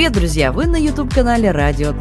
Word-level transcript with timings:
Привет, 0.00 0.14
друзья! 0.14 0.50
Вы 0.50 0.66
на 0.66 0.76
YouTube-канале 0.76 1.50
«Радио. 1.50 1.92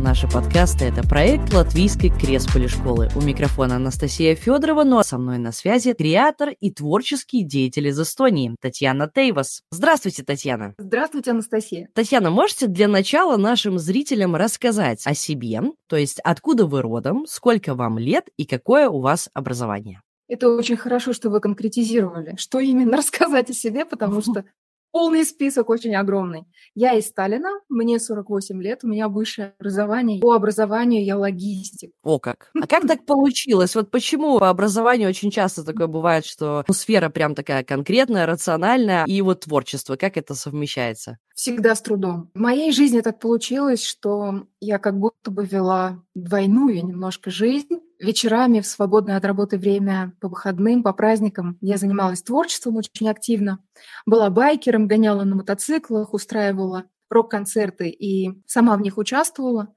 Наши 0.00 0.30
подкасты– 0.30 0.84
это 0.86 1.02
проект 1.02 1.52
Латвийской 1.52 2.08
Кресполи 2.08 2.68
школы. 2.68 3.08
У 3.16 3.20
микрофона 3.22 3.74
Анастасия 3.74 4.36
Федорова, 4.36 4.84
ну 4.84 4.98
а 4.98 5.02
со 5.02 5.18
мной 5.18 5.38
на 5.38 5.50
связи 5.50 5.92
креатор 5.92 6.50
и 6.50 6.70
творческий 6.70 7.42
деятель 7.42 7.88
из 7.88 8.00
Эстонии 8.00 8.54
Татьяна 8.60 9.10
Тейвас. 9.12 9.62
Здравствуйте, 9.72 10.22
Татьяна! 10.22 10.74
Здравствуйте, 10.78 11.32
Анастасия! 11.32 11.88
Татьяна, 11.92 12.30
можете 12.30 12.68
для 12.68 12.86
начала 12.86 13.36
нашим 13.36 13.80
зрителям 13.80 14.36
рассказать 14.36 15.04
о 15.04 15.14
себе, 15.14 15.60
то 15.88 15.96
есть 15.96 16.20
откуда 16.22 16.66
вы 16.66 16.82
родом, 16.82 17.26
сколько 17.26 17.74
вам 17.74 17.98
лет 17.98 18.26
и 18.36 18.46
какое 18.46 18.88
у 18.88 19.00
вас 19.00 19.28
образование? 19.34 20.02
Это 20.28 20.48
очень 20.48 20.76
хорошо, 20.76 21.12
что 21.12 21.30
вы 21.30 21.40
конкретизировали, 21.40 22.36
что 22.38 22.60
именно 22.60 22.96
рассказать 22.96 23.50
о 23.50 23.54
себе, 23.54 23.84
потому 23.84 24.20
что 24.22 24.44
Полный 24.92 25.24
список 25.24 25.70
очень 25.70 25.94
огромный. 25.94 26.46
Я 26.74 26.94
из 26.94 27.06
Сталина, 27.06 27.50
мне 27.68 28.00
48 28.00 28.60
лет, 28.62 28.80
у 28.82 28.88
меня 28.88 29.08
высшее 29.08 29.54
образование. 29.58 30.20
По 30.20 30.34
образованию 30.34 31.04
я 31.04 31.16
логистик. 31.16 31.92
О 32.02 32.18
как! 32.18 32.50
А 32.60 32.66
как 32.66 32.86
так 32.86 33.06
получилось? 33.06 33.74
Вот 33.74 33.90
почему 33.90 34.38
по 34.38 34.50
образованию 34.50 35.08
очень 35.08 35.30
часто 35.30 35.64
такое 35.64 35.86
бывает, 35.86 36.26
что 36.26 36.64
ну, 36.66 36.74
сфера 36.74 37.08
прям 37.08 37.34
такая 37.34 37.62
конкретная, 37.62 38.26
рациональная, 38.26 39.04
и 39.04 39.22
вот 39.22 39.40
творчество, 39.40 39.96
как 39.96 40.16
это 40.16 40.34
совмещается? 40.34 41.18
Всегда 41.34 41.74
с 41.74 41.82
трудом. 41.82 42.30
В 42.34 42.38
моей 42.38 42.72
жизни 42.72 43.00
так 43.00 43.20
получилось, 43.20 43.84
что 43.84 44.46
я 44.60 44.78
как 44.78 44.98
будто 44.98 45.30
бы 45.30 45.46
вела 45.46 46.02
двойную 46.14 46.84
немножко 46.84 47.30
жизнь 47.30 47.80
вечерами 48.00 48.60
в 48.60 48.66
свободное 48.66 49.16
от 49.16 49.24
работы 49.24 49.58
время 49.58 50.12
по 50.20 50.28
выходным, 50.28 50.82
по 50.82 50.92
праздникам 50.92 51.58
я 51.60 51.76
занималась 51.76 52.22
творчеством 52.22 52.76
очень 52.76 53.08
активно. 53.08 53.62
Была 54.06 54.30
байкером, 54.30 54.88
гоняла 54.88 55.24
на 55.24 55.36
мотоциклах, 55.36 56.14
устраивала 56.14 56.86
рок-концерты 57.10 57.88
и 57.88 58.42
сама 58.46 58.76
в 58.76 58.80
них 58.80 58.96
участвовала. 58.98 59.74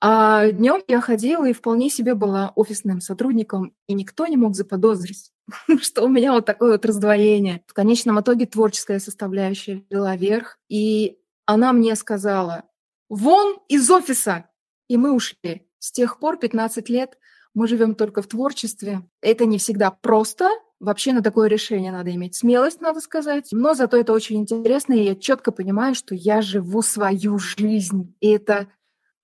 А 0.00 0.50
днем 0.50 0.82
я 0.88 1.00
ходила 1.02 1.46
и 1.46 1.52
вполне 1.52 1.90
себе 1.90 2.14
была 2.14 2.52
офисным 2.56 3.02
сотрудником, 3.02 3.74
и 3.86 3.92
никто 3.92 4.26
не 4.26 4.38
мог 4.38 4.54
заподозрить, 4.54 5.30
что 5.82 6.04
у 6.04 6.08
меня 6.08 6.32
вот 6.32 6.46
такое 6.46 6.72
вот 6.72 6.86
раздвоение. 6.86 7.62
В 7.66 7.74
конечном 7.74 8.18
итоге 8.20 8.46
творческая 8.46 8.98
составляющая 8.98 9.84
взяла 9.90 10.16
верх, 10.16 10.58
и 10.68 11.18
она 11.44 11.74
мне 11.74 11.94
сказала, 11.96 12.64
вон 13.10 13.58
из 13.68 13.90
офиса! 13.90 14.46
И 14.88 14.96
мы 14.96 15.12
ушли. 15.12 15.68
С 15.78 15.92
тех 15.92 16.18
пор 16.18 16.38
15 16.38 16.88
лет 16.88 17.18
мы 17.54 17.66
живем 17.68 17.94
только 17.94 18.22
в 18.22 18.26
творчестве. 18.26 19.02
Это 19.20 19.46
не 19.46 19.58
всегда 19.58 19.90
просто. 19.90 20.48
Вообще 20.78 21.12
на 21.12 21.22
такое 21.22 21.48
решение 21.48 21.92
надо 21.92 22.14
иметь 22.14 22.34
смелость, 22.34 22.80
надо 22.80 23.00
сказать. 23.00 23.48
Но 23.52 23.74
зато 23.74 23.98
это 23.98 24.12
очень 24.12 24.36
интересно, 24.36 24.94
и 24.94 25.04
я 25.04 25.14
четко 25.14 25.52
понимаю, 25.52 25.94
что 25.94 26.14
я 26.14 26.40
живу 26.40 26.80
свою 26.82 27.38
жизнь. 27.38 28.14
И 28.20 28.30
это 28.30 28.68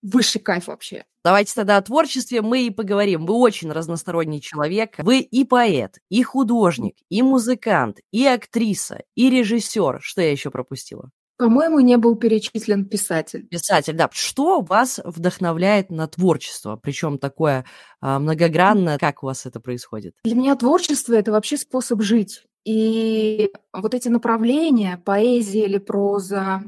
высший 0.02 0.40
кайф 0.40 0.66
вообще. 0.66 1.04
Давайте 1.24 1.54
тогда 1.54 1.78
о 1.78 1.82
творчестве 1.82 2.40
мы 2.40 2.66
и 2.66 2.70
поговорим. 2.70 3.26
Вы 3.26 3.34
очень 3.34 3.72
разносторонний 3.72 4.40
человек. 4.40 4.94
Вы 4.98 5.20
и 5.20 5.44
поэт, 5.44 5.98
и 6.08 6.22
художник, 6.22 6.96
и 7.08 7.22
музыкант, 7.22 7.98
и 8.12 8.26
актриса, 8.26 9.02
и 9.16 9.30
режиссер. 9.30 9.98
Что 10.02 10.20
я 10.20 10.30
еще 10.30 10.50
пропустила? 10.50 11.10
По-моему, 11.38 11.80
не 11.80 11.96
был 11.96 12.16
перечислен 12.16 12.86
писатель. 12.86 13.46
Писатель, 13.48 13.94
да. 13.94 14.08
Что 14.12 14.60
вас 14.60 15.00
вдохновляет 15.04 15.90
на 15.90 16.06
творчество? 16.08 16.76
Причем 16.76 17.18
такое 17.18 17.64
а, 18.00 18.18
многогранное. 18.18 18.98
Как 18.98 19.22
у 19.22 19.26
вас 19.26 19.44
это 19.44 19.60
происходит? 19.60 20.14
Для 20.24 20.34
меня 20.34 20.56
творчество– 20.56 21.12
это 21.14 21.32
вообще 21.32 21.56
способ 21.56 22.02
жить. 22.02 22.42
И 22.64 23.50
вот 23.72 23.94
эти 23.94 24.08
направления, 24.08 25.00
поэзия 25.04 25.66
или 25.66 25.78
проза, 25.78 26.64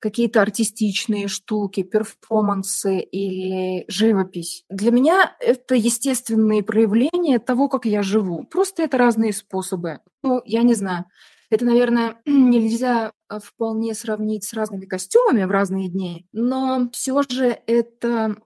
какие-то 0.00 0.42
артистичные 0.42 1.28
штуки, 1.28 1.82
перформансы 1.82 3.00
или 3.00 3.84
живопись. 3.88 4.64
Для 4.68 4.90
меня 4.90 5.36
это 5.40 5.74
естественные 5.74 6.62
проявления 6.62 7.38
того, 7.38 7.68
как 7.68 7.84
я 7.84 8.02
живу. 8.02 8.44
Просто 8.44 8.82
это 8.82 8.98
разные 8.98 9.32
способы. 9.32 10.00
Ну, 10.22 10.42
я 10.44 10.62
не 10.62 10.74
знаю. 10.74 11.06
Это, 11.50 11.64
наверное, 11.64 12.16
нельзя 12.26 13.12
а, 13.28 13.40
вполне 13.40 13.94
сравнить 13.94 14.44
с 14.44 14.52
разными 14.52 14.86
костюмами 14.86 15.44
в 15.44 15.50
разные 15.50 15.88
дни, 15.88 16.26
но 16.32 16.90
все 16.92 17.22
же 17.28 17.58
это 17.66 18.36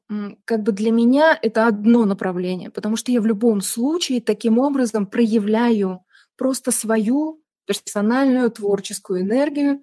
как 0.45 0.63
бы 0.63 0.73
для 0.73 0.91
меня 0.91 1.39
это 1.41 1.67
одно 1.67 2.05
направление, 2.05 2.71
потому 2.71 2.97
что 2.97 3.13
я 3.13 3.21
в 3.21 3.27
любом 3.27 3.61
случае 3.61 4.21
таким 4.21 4.59
образом 4.59 5.07
проявляю 5.07 6.05
просто 6.37 6.71
свою 6.71 7.43
персональную 7.67 8.51
творческую 8.51 9.23
энергию. 9.23 9.83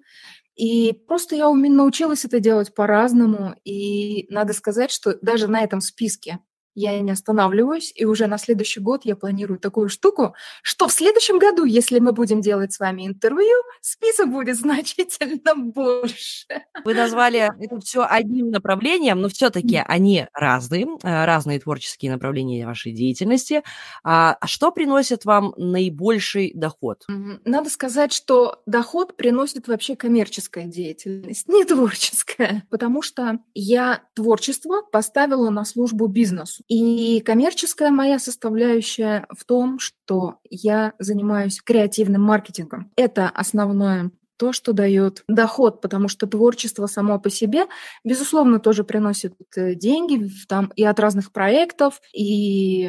И 0.54 0.92
просто 0.92 1.36
я 1.36 1.50
научилась 1.50 2.26
это 2.26 2.38
делать 2.38 2.74
по-разному. 2.74 3.54
И 3.64 4.26
надо 4.28 4.52
сказать, 4.52 4.90
что 4.90 5.16
даже 5.22 5.48
на 5.48 5.62
этом 5.62 5.80
списке 5.80 6.40
я 6.80 7.00
не 7.00 7.10
останавливаюсь, 7.10 7.92
и 7.94 8.04
уже 8.04 8.26
на 8.26 8.38
следующий 8.38 8.80
год 8.80 9.04
я 9.04 9.16
планирую 9.16 9.58
такую 9.58 9.88
штуку, 9.88 10.34
что 10.62 10.88
в 10.88 10.92
следующем 10.92 11.38
году, 11.38 11.64
если 11.64 11.98
мы 11.98 12.12
будем 12.12 12.40
делать 12.40 12.72
с 12.72 12.80
вами 12.80 13.06
интервью, 13.06 13.56
список 13.80 14.30
будет 14.30 14.56
значительно 14.58 15.54
больше. 15.54 16.46
Вы 16.84 16.94
назвали 16.94 17.50
это 17.60 17.78
все 17.80 18.06
одним 18.08 18.50
направлением, 18.50 19.20
но 19.20 19.28
все-таки 19.28 19.82
они 19.86 20.26
разные, 20.32 20.86
э, 21.02 21.24
разные 21.24 21.60
творческие 21.60 22.12
направления 22.12 22.66
вашей 22.66 22.92
деятельности. 22.92 23.62
А, 24.02 24.36
а 24.40 24.46
что 24.46 24.72
приносит 24.72 25.24
вам 25.24 25.54
наибольший 25.56 26.52
доход? 26.54 27.04
Надо 27.44 27.70
сказать, 27.70 28.12
что 28.12 28.62
доход 28.66 29.16
приносит 29.16 29.68
вообще 29.68 29.96
коммерческая 29.96 30.64
деятельность, 30.66 31.48
не 31.48 31.64
творческая, 31.64 32.64
потому 32.70 33.02
что 33.02 33.38
я 33.54 34.02
творчество 34.14 34.82
поставила 34.90 35.50
на 35.50 35.64
службу 35.64 36.06
бизнесу. 36.06 36.64
И 36.70 37.20
коммерческая 37.26 37.90
моя 37.90 38.20
составляющая 38.20 39.26
в 39.36 39.44
том, 39.44 39.80
что 39.80 40.36
я 40.48 40.92
занимаюсь 41.00 41.60
креативным 41.60 42.22
маркетингом. 42.22 42.92
Это 42.94 43.28
основное 43.28 44.12
то, 44.36 44.52
что 44.52 44.72
дает 44.72 45.24
доход, 45.28 45.82
потому 45.82 46.06
что 46.06 46.28
творчество 46.28 46.86
само 46.86 47.18
по 47.18 47.28
себе, 47.28 47.66
безусловно, 48.04 48.60
тоже 48.60 48.84
приносит 48.84 49.34
э, 49.56 49.74
деньги 49.74 50.30
там, 50.48 50.72
и 50.76 50.84
от 50.84 50.98
разных 51.00 51.32
проектов, 51.32 52.00
и 52.14 52.88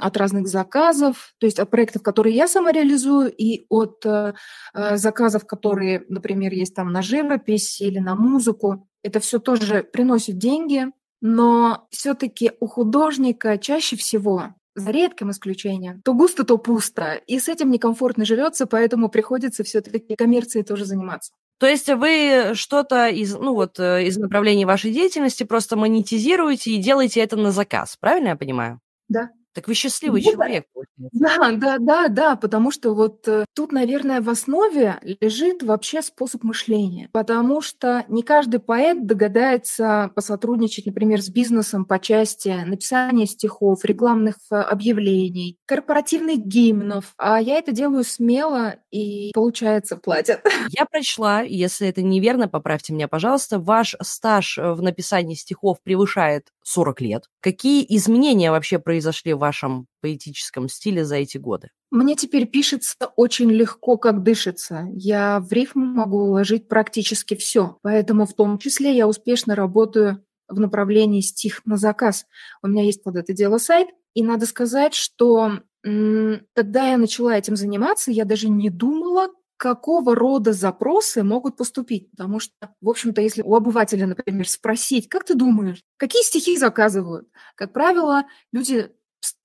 от 0.00 0.16
разных 0.16 0.46
заказов, 0.46 1.34
то 1.38 1.46
есть 1.46 1.58
от 1.58 1.70
проектов, 1.70 2.02
которые 2.02 2.36
я 2.36 2.46
сама 2.46 2.70
реализую, 2.70 3.32
и 3.34 3.64
от 3.70 4.04
э, 4.04 4.34
э 4.74 4.96
заказов, 4.98 5.46
которые, 5.46 6.04
например, 6.08 6.52
есть 6.52 6.74
там 6.74 6.92
на 6.92 7.00
живопись 7.00 7.80
или 7.80 7.98
на 7.98 8.14
музыку. 8.14 8.86
Это 9.02 9.20
все 9.20 9.38
тоже 9.40 9.82
приносит 9.82 10.38
деньги, 10.38 10.92
но 11.20 11.86
все-таки 11.90 12.52
у 12.60 12.66
художника 12.66 13.58
чаще 13.58 13.96
всего 13.96 14.54
за 14.74 14.90
редким 14.90 15.30
исключением, 15.30 16.02
то 16.02 16.12
густо, 16.12 16.44
то 16.44 16.58
пусто. 16.58 17.14
И 17.26 17.38
с 17.38 17.48
этим 17.48 17.70
некомфортно 17.70 18.24
живется, 18.24 18.66
поэтому 18.66 19.08
приходится 19.08 19.64
все-таки 19.64 20.14
коммерцией 20.16 20.64
тоже 20.64 20.84
заниматься. 20.84 21.32
То 21.58 21.66
есть 21.66 21.88
вы 21.88 22.52
что-то 22.54 23.08
из, 23.08 23.34
ну 23.34 23.54
вот, 23.54 23.80
э, 23.80 24.04
из 24.04 24.18
направлений 24.18 24.66
вашей 24.66 24.92
деятельности 24.92 25.44
просто 25.44 25.76
монетизируете 25.76 26.72
и 26.72 26.78
делаете 26.78 27.20
это 27.20 27.36
на 27.36 27.50
заказ, 27.50 27.96
правильно 27.98 28.28
я 28.28 28.36
понимаю? 28.36 28.80
Да. 29.08 29.30
Так 29.56 29.68
вы 29.68 29.74
счастливый 29.74 30.20
человек. 30.20 30.66
Да, 30.98 31.52
да, 31.52 31.76
да, 31.78 32.08
да, 32.08 32.36
потому 32.36 32.70
что 32.70 32.94
вот 32.94 33.26
э, 33.28 33.44
тут, 33.54 33.72
наверное, 33.72 34.20
в 34.20 34.28
основе 34.28 34.98
лежит 35.20 35.62
вообще 35.62 36.02
способ 36.02 36.42
мышления, 36.42 37.08
потому 37.12 37.60
что 37.60 38.04
не 38.08 38.22
каждый 38.22 38.60
поэт 38.60 39.06
догадается 39.06 40.10
посотрудничать, 40.14 40.86
например, 40.86 41.22
с 41.22 41.28
бизнесом 41.28 41.84
по 41.84 41.98
части 41.98 42.48
написания 42.66 43.26
стихов, 43.26 43.84
рекламных 43.84 44.36
э, 44.50 44.56
объявлений, 44.56 45.58
корпоративных 45.66 46.38
гимнов, 46.38 47.14
а 47.18 47.40
я 47.40 47.58
это 47.58 47.72
делаю 47.72 48.04
смело 48.04 48.76
и, 48.90 49.30
получается, 49.34 49.96
платят. 49.96 50.40
Я 50.70 50.86
прочла, 50.86 51.42
если 51.42 51.88
это 51.88 52.02
неверно, 52.02 52.48
поправьте 52.48 52.92
меня, 52.92 53.08
пожалуйста, 53.08 53.58
ваш 53.58 53.96
стаж 54.02 54.58
в 54.58 54.82
написании 54.82 55.34
стихов 55.34 55.78
превышает 55.82 56.48
40 56.62 57.00
лет. 57.00 57.24
Какие 57.40 57.86
изменения 57.96 58.50
вообще 58.50 58.78
произошли 58.78 59.32
в 59.32 59.38
вашем 59.46 59.86
поэтическом 60.00 60.68
стиле 60.68 61.04
за 61.04 61.16
эти 61.16 61.38
годы? 61.38 61.70
Мне 61.90 62.16
теперь 62.16 62.46
пишется 62.46 62.96
очень 63.14 63.50
легко, 63.50 63.96
как 63.96 64.22
дышится. 64.22 64.88
Я 64.92 65.40
в 65.40 65.52
рифму 65.52 65.84
могу 65.84 66.18
уложить 66.18 66.68
практически 66.68 67.36
все. 67.36 67.78
Поэтому 67.82 68.26
в 68.26 68.34
том 68.34 68.58
числе 68.58 68.96
я 68.96 69.06
успешно 69.06 69.54
работаю 69.54 70.24
в 70.48 70.58
направлении 70.58 71.20
стих 71.20 71.62
на 71.64 71.76
заказ. 71.76 72.26
У 72.62 72.68
меня 72.68 72.82
есть 72.82 73.02
под 73.02 73.16
это 73.16 73.32
дело 73.32 73.58
сайт, 73.58 73.88
и 74.14 74.22
надо 74.22 74.46
сказать, 74.46 74.94
что 74.94 75.60
когда 75.82 76.90
я 76.90 76.98
начала 76.98 77.36
этим 77.36 77.54
заниматься, 77.54 78.10
я 78.10 78.24
даже 78.24 78.48
не 78.48 78.70
думала, 78.70 79.28
какого 79.56 80.14
рода 80.14 80.52
запросы 80.52 81.22
могут 81.22 81.56
поступить. 81.56 82.10
Потому 82.10 82.40
что, 82.40 82.52
в 82.80 82.88
общем-то, 82.88 83.20
если 83.22 83.42
у 83.42 83.54
обывателя, 83.54 84.06
например, 84.06 84.48
спросить, 84.48 85.08
как 85.08 85.24
ты 85.24 85.34
думаешь, 85.34 85.82
какие 85.96 86.22
стихи 86.22 86.56
заказывают, 86.58 87.28
как 87.54 87.72
правило, 87.72 88.24
люди 88.52 88.90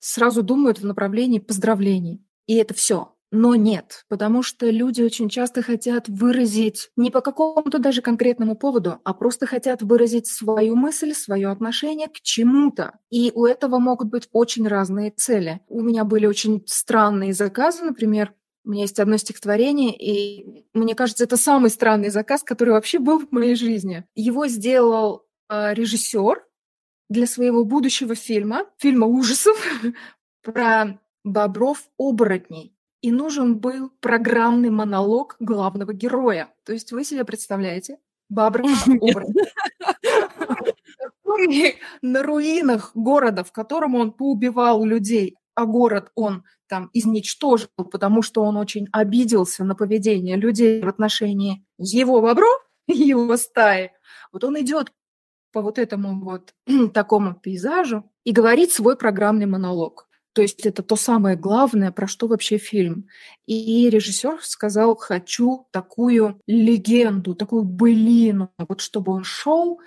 сразу 0.00 0.42
думают 0.42 0.78
в 0.78 0.86
направлении 0.86 1.38
поздравлений. 1.38 2.24
И 2.46 2.56
это 2.56 2.74
все. 2.74 3.14
но 3.34 3.54
нет, 3.54 4.04
потому 4.08 4.42
что 4.42 4.68
люди 4.68 5.00
очень 5.00 5.30
часто 5.30 5.62
хотят 5.62 6.06
выразить 6.06 6.90
не 6.96 7.10
по 7.10 7.22
какому-то 7.22 7.78
даже 7.78 8.02
конкретному 8.02 8.56
поводу, 8.56 9.00
а 9.04 9.14
просто 9.14 9.46
хотят 9.46 9.80
выразить 9.80 10.26
свою 10.26 10.76
мысль, 10.76 11.14
свое 11.14 11.48
отношение 11.48 12.08
к 12.08 12.20
чему-то. 12.20 12.98
И 13.10 13.32
у 13.34 13.46
этого 13.46 13.78
могут 13.78 14.10
быть 14.10 14.28
очень 14.32 14.68
разные 14.68 15.10
цели. 15.10 15.60
У 15.68 15.80
меня 15.80 16.04
были 16.04 16.26
очень 16.26 16.62
странные 16.66 17.32
заказы, 17.32 17.84
например, 17.84 18.34
у 18.64 18.70
меня 18.70 18.82
есть 18.82 19.00
одно 19.00 19.16
стихотворение, 19.16 19.96
и 19.96 20.66
мне 20.72 20.94
кажется, 20.94 21.24
это 21.24 21.36
самый 21.36 21.70
странный 21.70 22.10
заказ, 22.10 22.42
который 22.42 22.70
вообще 22.70 22.98
был 22.98 23.18
в 23.18 23.32
моей 23.32 23.56
жизни. 23.56 24.04
Его 24.14 24.46
сделал 24.46 25.24
э, 25.48 25.74
режиссер 25.74 26.44
для 27.12 27.26
своего 27.26 27.64
будущего 27.64 28.14
фильма, 28.14 28.66
фильма 28.78 29.06
ужасов 29.06 29.56
про 30.42 30.98
бобров-оборотней 31.24 32.74
и 33.02 33.10
нужен 33.10 33.58
был 33.58 33.90
программный 34.00 34.70
монолог 34.70 35.36
главного 35.40 35.92
героя. 35.92 36.48
То 36.64 36.72
есть 36.72 36.92
вы 36.92 37.04
себе 37.04 37.24
представляете, 37.24 37.98
который 38.34 38.68
на 42.00 42.22
руинах 42.22 42.92
города, 42.94 43.44
в 43.44 43.52
котором 43.52 43.96
он 43.96 44.12
поубивал 44.12 44.84
людей, 44.84 45.36
а 45.54 45.66
город 45.66 46.10
он 46.14 46.44
там 46.68 46.88
изничтожил, 46.94 47.68
потому 47.76 48.22
что 48.22 48.42
он 48.42 48.56
очень 48.56 48.88
обиделся 48.92 49.64
на 49.64 49.74
поведение 49.74 50.36
людей 50.36 50.80
в 50.80 50.88
отношении 50.88 51.66
его 51.76 52.22
бобров, 52.22 52.62
его 52.86 53.36
стаи. 53.36 53.90
Вот 54.32 54.44
он 54.44 54.58
идет 54.60 54.92
по 55.52 55.62
вот 55.62 55.78
этому 55.78 56.20
вот 56.20 56.54
такому 56.94 57.34
пейзажу 57.34 58.10
и 58.24 58.32
говорит 58.32 58.72
свой 58.72 58.96
программный 58.96 59.46
монолог. 59.46 60.08
То 60.32 60.40
есть 60.40 60.64
это 60.64 60.82
то 60.82 60.96
самое 60.96 61.36
главное, 61.36 61.92
про 61.92 62.06
что 62.06 62.26
вообще 62.26 62.56
фильм. 62.56 63.06
И 63.46 63.90
режиссер 63.90 64.38
сказал, 64.42 64.96
хочу 64.96 65.66
такую 65.70 66.40
легенду, 66.46 67.34
такую 67.34 67.64
былину, 67.64 68.50
вот 68.56 68.80
чтобы 68.80 69.12
он 69.12 69.24
шел 69.24 69.80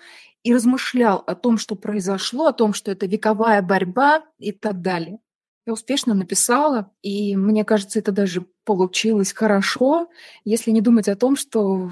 и 0.43 0.53
размышлял 0.53 1.23
о 1.25 1.33
том, 1.33 1.57
что 1.57 1.75
произошло, 1.75 2.45
о 2.45 2.53
том, 2.53 2.75
что 2.75 2.91
это 2.91 3.07
вековая 3.07 3.61
борьба 3.63 4.23
и 4.37 4.51
так 4.51 4.81
далее. 4.81 5.17
Я 5.65 5.73
успешно 5.73 6.13
написала, 6.13 6.91
и 7.01 7.35
мне 7.35 7.65
кажется, 7.65 7.97
это 7.97 8.11
даже 8.11 8.45
получилось 8.65 9.33
хорошо, 9.33 10.09
если 10.43 10.69
не 10.69 10.81
думать 10.81 11.07
о 11.07 11.15
том, 11.15 11.35
что 11.35 11.89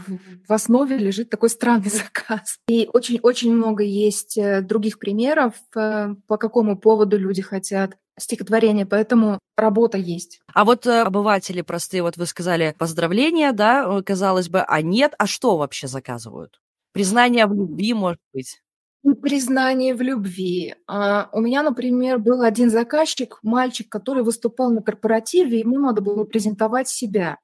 в 0.47 0.53
основе 0.53 0.97
лежит 0.97 1.31
такой 1.31 1.49
странный 1.49 1.89
заказ. 1.89 2.59
И 2.67 2.87
очень-очень 2.93 3.51
много 3.51 3.83
есть 3.83 4.37
э, 4.37 4.61
других 4.61 4.99
примеров, 4.99 5.55
э, 5.75 6.15
по 6.27 6.37
какому 6.37 6.77
поводу 6.77 7.17
люди 7.17 7.41
хотят 7.41 7.97
стихотворение, 8.19 8.85
поэтому 8.85 9.39
работа 9.57 9.97
есть. 9.97 10.39
А 10.53 10.65
вот 10.65 10.85
э, 10.85 11.01
обыватели 11.01 11.61
простые, 11.61 12.03
вот 12.03 12.15
вы 12.17 12.27
сказали 12.27 12.75
поздравления, 12.77 13.53
да, 13.53 14.01
казалось 14.03 14.49
бы, 14.49 14.61
а 14.61 14.81
нет, 14.83 15.15
а 15.17 15.25
что 15.25 15.57
вообще 15.57 15.87
заказывают? 15.87 16.61
Признание 16.91 17.47
в 17.47 17.53
любви, 17.53 17.93
может 17.95 18.21
быть? 18.33 18.61
Признание 19.21 19.95
в 19.95 20.01
любви. 20.01 20.75
А, 20.87 21.29
у 21.33 21.41
меня, 21.41 21.61
например, 21.61 22.19
был 22.19 22.41
один 22.41 22.69
заказчик, 22.69 23.37
мальчик, 23.43 23.89
который 23.89 24.23
выступал 24.23 24.71
на 24.71 24.81
корпоративе, 24.81 25.59
ему 25.59 25.77
надо 25.79 26.01
было 26.01 26.23
презентовать 26.23 26.87
себя. 26.87 27.37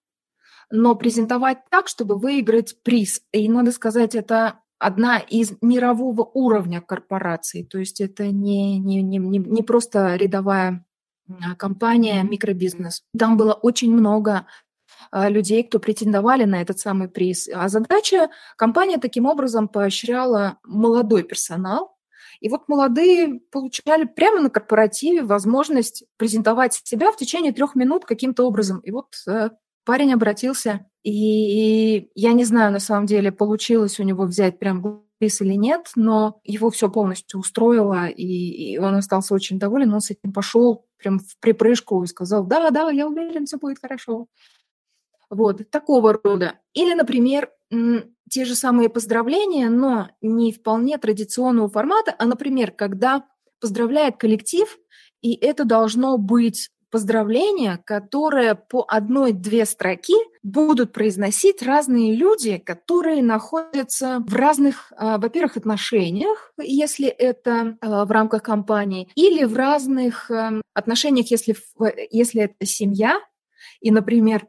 Но 0.72 0.96
презентовать 0.96 1.60
так, 1.70 1.88
чтобы 1.88 2.18
выиграть 2.18 2.82
приз. 2.84 3.22
И, 3.34 3.50
надо 3.50 3.74
сказать, 3.74 4.16
это 4.16 4.60
одна 4.78 5.20
из 5.20 5.52
мирового 5.62 6.24
уровня 6.34 6.80
корпораций. 6.80 7.66
То 7.66 7.78
есть 7.78 8.00
это 8.00 8.28
не, 8.28 8.80
не, 8.80 9.02
не, 9.02 9.18
не 9.18 9.62
просто 9.62 10.16
рядовая 10.16 10.86
компания, 11.58 12.24
микробизнес. 12.24 13.04
Там 13.18 13.38
было 13.38 13.54
очень 13.54 13.94
много 13.94 14.48
людей, 15.12 15.64
кто 15.64 15.80
претендовали 15.80 16.46
на 16.46 16.62
этот 16.62 16.80
самый 16.80 17.10
приз. 17.10 17.50
А 17.54 17.68
задача 17.70 18.30
компания 18.58 18.98
таким 18.98 19.26
образом 19.26 19.68
поощряла 19.68 20.58
молодой 20.64 21.24
персонал. 21.24 21.96
И 22.40 22.50
вот 22.50 22.70
молодые 22.70 23.42
получали 23.52 24.06
прямо 24.06 24.42
на 24.42 24.50
корпоративе 24.50 25.24
возможность 25.24 26.06
презентовать 26.18 26.74
себя 26.74 27.12
в 27.12 27.18
течение 27.18 27.52
трех 27.52 27.76
минут 27.76 28.06
каким-то 28.06 28.46
образом. 28.46 28.80
И 28.80 28.92
вот 28.92 29.08
э, 29.28 29.50
парень 29.84 30.14
обратился, 30.14 30.86
и 31.04 32.10
я 32.16 32.34
не 32.34 32.46
знаю, 32.46 32.72
на 32.72 32.80
самом 32.80 33.06
деле, 33.08 33.32
получилось 33.32 34.00
у 34.00 34.04
него 34.04 34.24
взять 34.24 34.60
прям 34.60 35.04
приз 35.18 35.42
или 35.42 35.54
нет, 35.54 35.92
но 35.96 36.40
его 36.44 36.70
все 36.70 36.90
полностью 36.90 37.40
устроило, 37.40 38.08
и, 38.08 38.24
и 38.74 38.78
он 38.78 38.96
остался 38.96 39.34
очень 39.34 39.60
доволен, 39.60 39.94
он 39.94 40.02
с 40.02 40.12
этим 40.12 40.32
пошел 40.34 40.86
прям 40.98 41.20
в 41.20 41.38
припрыжку 41.40 42.04
и 42.04 42.08
сказал, 42.08 42.46
да, 42.46 42.70
да, 42.72 42.90
я 42.90 43.08
уверен, 43.08 43.46
все 43.46 43.58
будет 43.58 43.80
хорошо. 43.80 44.28
Вот, 45.30 45.70
такого 45.70 46.14
рода. 46.14 46.56
Или, 46.74 46.94
например, 46.94 47.50
те 48.30 48.46
же 48.46 48.56
самые 48.56 48.90
поздравления, 48.90 49.70
но 49.70 50.10
не 50.22 50.52
вполне 50.52 50.98
традиционного 50.98 51.70
формата, 51.70 52.16
а, 52.18 52.26
например, 52.26 52.72
когда 52.72 53.26
поздравляет 53.60 54.18
коллектив, 54.18 54.78
и 55.22 55.34
это 55.34 55.66
должно 55.66 56.18
быть 56.18 56.70
поздравления, 56.92 57.80
которые 57.86 58.56
по 58.56 58.84
одной-две 58.88 59.66
строки 59.66 60.16
будут 60.42 60.92
произносить 60.92 61.62
разные 61.62 62.16
люди, 62.16 62.58
которые 62.58 63.22
находятся 63.22 64.24
в 64.26 64.34
разных, 64.34 64.92
а, 64.96 65.18
во-первых, 65.18 65.58
отношениях, 65.58 66.52
если 66.58 67.08
это 67.08 67.78
а, 67.82 68.06
в 68.06 68.12
рамках 68.12 68.44
компании, 68.44 69.10
или 69.16 69.44
в 69.44 69.56
разных 69.56 70.32
эм, 70.32 70.62
отношениях, 70.74 71.30
если, 71.30 71.56
если 72.10 72.44
это 72.44 72.66
семья, 72.66 73.20
и, 73.82 73.92
например, 73.92 74.48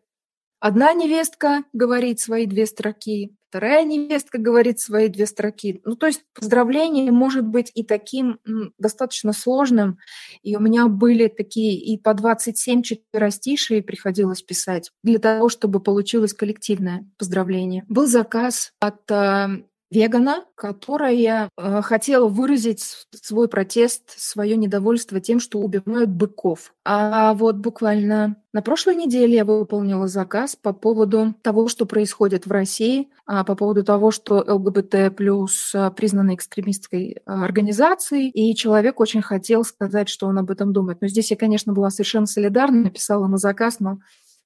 Одна 0.61 0.93
невестка 0.93 1.65
говорит 1.73 2.21
свои 2.21 2.47
две 2.47 2.67
строки, 2.67 3.35
вторая 3.51 3.83
невестка 3.85 4.39
говорит 4.39 4.79
свои 4.79 5.09
две 5.09 5.27
строки. 5.27 5.81
Ну, 5.85 5.97
то 5.97 6.07
есть 6.07 6.23
поздравление 6.35 7.11
может 7.11 7.45
быть 7.45 7.73
и 7.75 7.83
таким 7.83 8.39
достаточно 8.79 9.33
сложным. 9.33 9.99
И 10.43 10.55
у 10.57 10.61
меня 10.61 10.87
были 10.87 11.27
такие 11.27 11.75
и 11.77 11.99
по 11.99 12.15
27 12.15 12.83
четверостишие 12.83 13.83
приходилось 13.83 14.43
писать 14.43 14.91
для 15.03 15.19
того, 15.19 15.49
чтобы 15.49 15.81
получилось 15.81 16.33
коллективное 16.33 17.05
поздравление. 17.19 17.85
Был 17.89 18.07
заказ 18.07 18.73
от 18.81 19.11
э, 19.11 19.63
вегана, 19.91 20.45
которая 20.55 21.51
э, 21.57 21.83
хотела 21.83 22.29
выразить 22.29 23.07
свой 23.23 23.49
протест, 23.49 24.11
свое 24.17 24.57
недовольство 24.57 25.21
тем, 25.21 25.41
что 25.41 25.59
убивают 25.59 26.11
быков. 26.11 26.73
А 26.85 27.35
вот 27.35 27.57
буквально 27.57 28.37
на 28.53 28.63
прошлой 28.63 28.95
неделе 28.95 29.37
я 29.37 29.45
выполнила 29.45 30.07
заказ 30.07 30.55
по 30.55 30.73
поводу 30.73 31.35
того, 31.43 31.69
что 31.69 31.87
происходит 31.87 32.47
в 32.47 32.53
России, 32.53 33.11
а 33.27 33.45
по 33.45 33.57
поводу 33.57 33.85
того, 33.85 34.11
что 34.13 34.45
ЛГБТ 34.47 35.17
плюс 35.17 35.75
э, 35.75 35.91
признана 35.91 36.35
экстремистской 36.37 37.13
э, 37.13 37.19
организацией, 37.25 38.31
и 38.31 38.55
человек 38.55 39.01
очень 39.01 39.23
хотел 39.23 39.65
сказать, 39.65 40.09
что 40.09 40.27
он 40.27 40.39
об 40.39 40.51
этом 40.51 40.73
думает. 40.73 41.01
Но 41.01 41.09
здесь 41.09 41.33
я, 41.33 41.37
конечно, 41.37 41.73
была 41.73 41.91
совершенно 41.91 42.27
солидарна, 42.27 42.85
написала 42.85 43.27
на 43.27 43.39
заказ, 43.39 43.81
но 43.81 43.99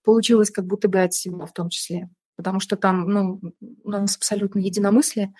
получилось 0.04 0.50
как 0.50 0.66
будто 0.66 0.88
бы 0.88 1.00
от 1.00 1.12
себя 1.12 1.44
в 1.44 1.52
том 1.52 1.68
числе 1.68 2.08
потому 2.36 2.60
что 2.60 2.76
там 2.76 3.08
ну, 3.08 3.40
у 3.82 3.90
нас 3.90 4.16
абсолютно 4.16 4.58
единомыслие 4.60 5.34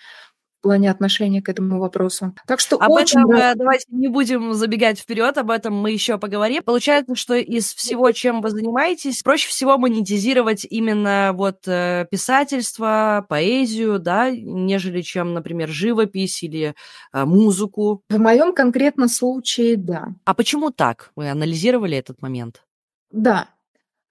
в 0.59 0.61
плане 0.67 0.89
отношения 0.89 1.43
к 1.43 1.49
этому 1.49 1.79
вопросу. 1.79 2.33
Так 2.47 2.59
что 2.59 2.77
об 2.77 2.89
очень 2.89 3.19
этом 3.19 3.31
рад... 3.31 3.57
давайте 3.57 3.85
не 3.89 4.07
будем 4.07 4.53
забегать 4.53 4.97
вперед, 4.97 5.37
об 5.37 5.51
этом 5.51 5.75
мы 5.75 5.91
еще 5.91 6.17
поговорим. 6.17 6.63
Получается, 6.63 7.15
что 7.15 7.35
из 7.35 7.71
всего, 7.73 8.11
чем 8.11 8.41
вы 8.41 8.49
занимаетесь, 8.49 9.21
проще 9.21 9.47
всего 9.47 9.77
монетизировать 9.77 10.65
именно 10.67 11.31
вот 11.35 11.67
э, 11.67 12.07
писательство, 12.09 13.25
поэзию, 13.29 13.99
да, 13.99 14.31
нежели 14.31 15.01
чем, 15.01 15.35
например, 15.35 15.69
живопись 15.69 16.41
или 16.41 16.73
э, 17.13 17.25
музыку. 17.25 18.01
В 18.09 18.17
моем 18.17 18.55
конкретном 18.55 19.07
случае, 19.07 19.77
да. 19.77 20.07
А 20.25 20.33
почему 20.33 20.71
так? 20.71 21.11
Вы 21.15 21.29
анализировали 21.29 21.95
этот 21.95 22.23
момент? 22.23 22.63
Да, 23.11 23.49
Э, 23.54 23.54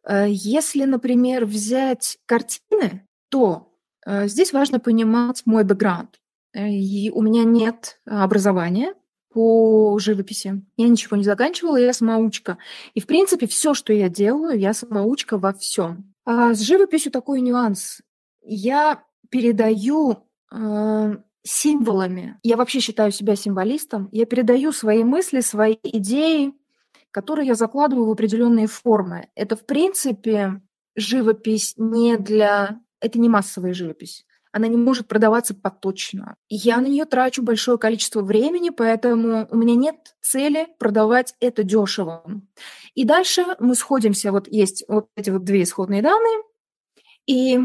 если, 0.08 0.84
например, 0.84 1.46
взять 1.46 2.18
картины, 2.26 3.06
то 3.28 3.73
э, 4.06 4.28
здесь 4.28 4.52
важно 4.52 4.78
понимать 4.78 5.42
мой 5.44 5.64
бэкграунд. 5.64 6.20
Э, 6.52 6.68
и 6.68 7.11
у 7.11 7.23
меня 7.23 7.44
нет 7.44 8.00
образования 8.06 8.94
по 9.32 9.99
живописи. 9.99 10.62
Я 10.76 10.88
ничего 10.88 11.16
не 11.16 11.25
заканчивала, 11.25 11.76
я 11.76 11.92
самоучка. 11.92 12.58
И, 12.94 13.00
в 13.00 13.06
принципе, 13.06 13.49
все, 13.49 13.75
что 13.75 13.92
я 13.92 14.08
делаю, 14.08 14.58
я 14.58 14.73
самоучка 14.73 15.38
во 15.38 15.52
всем. 15.52 16.14
А 16.25 16.54
с 16.54 16.61
живописью 16.61 17.11
такой 17.11 17.40
нюанс. 17.40 18.00
Я 18.42 19.02
передаю 19.30 20.18
э, 20.52 21.16
символами. 21.42 22.38
Я 22.44 22.56
вообще 22.56 22.78
считаю 22.78 23.11
себя 23.11 23.34
символистом. 23.34 24.08
Я 24.12 24.26
передаю 24.26 24.70
свои 24.70 25.02
мысли, 25.02 25.40
свои 25.40 25.76
идеи 25.82 26.54
которые 27.14 27.47
я 27.47 27.54
закладываю 27.54 28.09
в 28.09 28.11
определенные 28.11 28.66
формы. 28.66 29.28
Это, 29.37 29.54
в 29.54 29.64
принципе, 29.64 30.61
живопись 30.97 31.75
не 31.76 32.18
для... 32.18 32.80
Это 33.00 33.21
не 33.21 33.28
массовая 33.28 33.73
живопись. 33.73 34.26
она 34.50 34.66
не 34.66 34.76
может 34.76 35.06
продаваться 35.06 35.54
поточно. 35.54 36.37
Я 36.49 36.80
на 36.80 36.87
нее 36.87 37.04
трачу 37.04 37.42
большое 37.42 37.78
количество 37.78 38.21
времени, 38.21 38.71
поэтому 38.71 39.47
у 39.50 39.56
меня 39.56 39.76
нет 39.76 40.16
цели 40.23 40.66
продавать 40.78 41.35
это 41.38 41.62
дешево. 41.62 42.25
И 42.94 43.04
дальше 43.04 43.44
мы 43.61 43.76
сходимся, 43.76 44.33
вот 44.33 44.49
есть 44.49 44.85
вот 44.88 45.09
эти 45.16 45.30
вот 45.30 45.44
две 45.44 45.62
исходные 45.62 46.02
данные, 46.02 46.42
и 47.26 47.61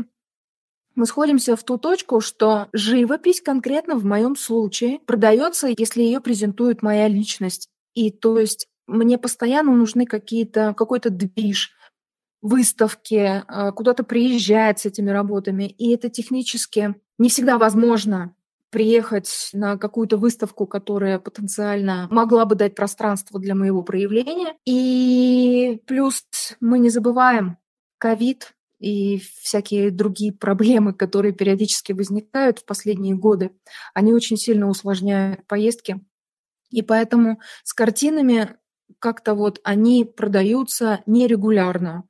мы 0.96 1.06
сходимся 1.06 1.56
в 1.56 1.64
ту 1.64 1.78
точку, 1.78 2.22
что 2.22 2.68
живопись 2.74 3.42
конкретно 3.42 3.96
в 3.96 4.06
моем 4.06 4.36
случае 4.36 5.00
продается, 5.00 5.70
если 5.76 6.02
ее 6.02 6.22
презентует 6.22 6.84
моя 6.84 7.08
личность. 7.08 7.70
И 7.94 8.12
то 8.12 8.40
есть 8.40 8.68
мне 8.90 9.18
постоянно 9.18 9.74
нужны 9.74 10.06
какие-то, 10.06 10.74
какой-то 10.74 11.10
движ, 11.10 11.72
выставки, 12.42 13.44
а, 13.48 13.72
куда-то 13.72 14.04
приезжать 14.04 14.80
с 14.80 14.86
этими 14.86 15.10
работами. 15.10 15.64
И 15.64 15.92
это 15.92 16.10
технически 16.10 16.96
не 17.18 17.30
всегда 17.30 17.58
возможно 17.58 18.36
приехать 18.70 19.50
на 19.54 19.78
какую-то 19.78 20.18
выставку, 20.18 20.68
которая 20.68 21.20
потенциально 21.20 22.08
могла 22.12 22.46
бы 22.46 22.56
дать 22.56 22.76
пространство 22.76 23.40
для 23.40 23.56
моего 23.56 23.82
проявления. 23.82 24.56
И 24.66 25.82
плюс 25.88 26.24
мы 26.60 26.80
не 26.80 26.90
забываем, 26.90 27.58
ковид 27.98 28.54
и 28.80 29.20
всякие 29.42 29.92
другие 29.92 30.32
проблемы, 30.32 30.94
которые 30.94 31.34
периодически 31.34 31.92
возникают 31.92 32.60
в 32.60 32.66
последние 32.66 33.16
годы, 33.16 33.52
они 33.94 34.14
очень 34.14 34.38
сильно 34.38 34.70
усложняют 34.70 35.46
поездки. 35.48 36.00
И 36.70 36.82
поэтому 36.82 37.40
с 37.64 37.74
картинами 37.74 38.56
как-то 39.00 39.36
вот 39.36 39.60
они 39.64 40.04
продаются 40.06 41.02
нерегулярно, 41.06 42.04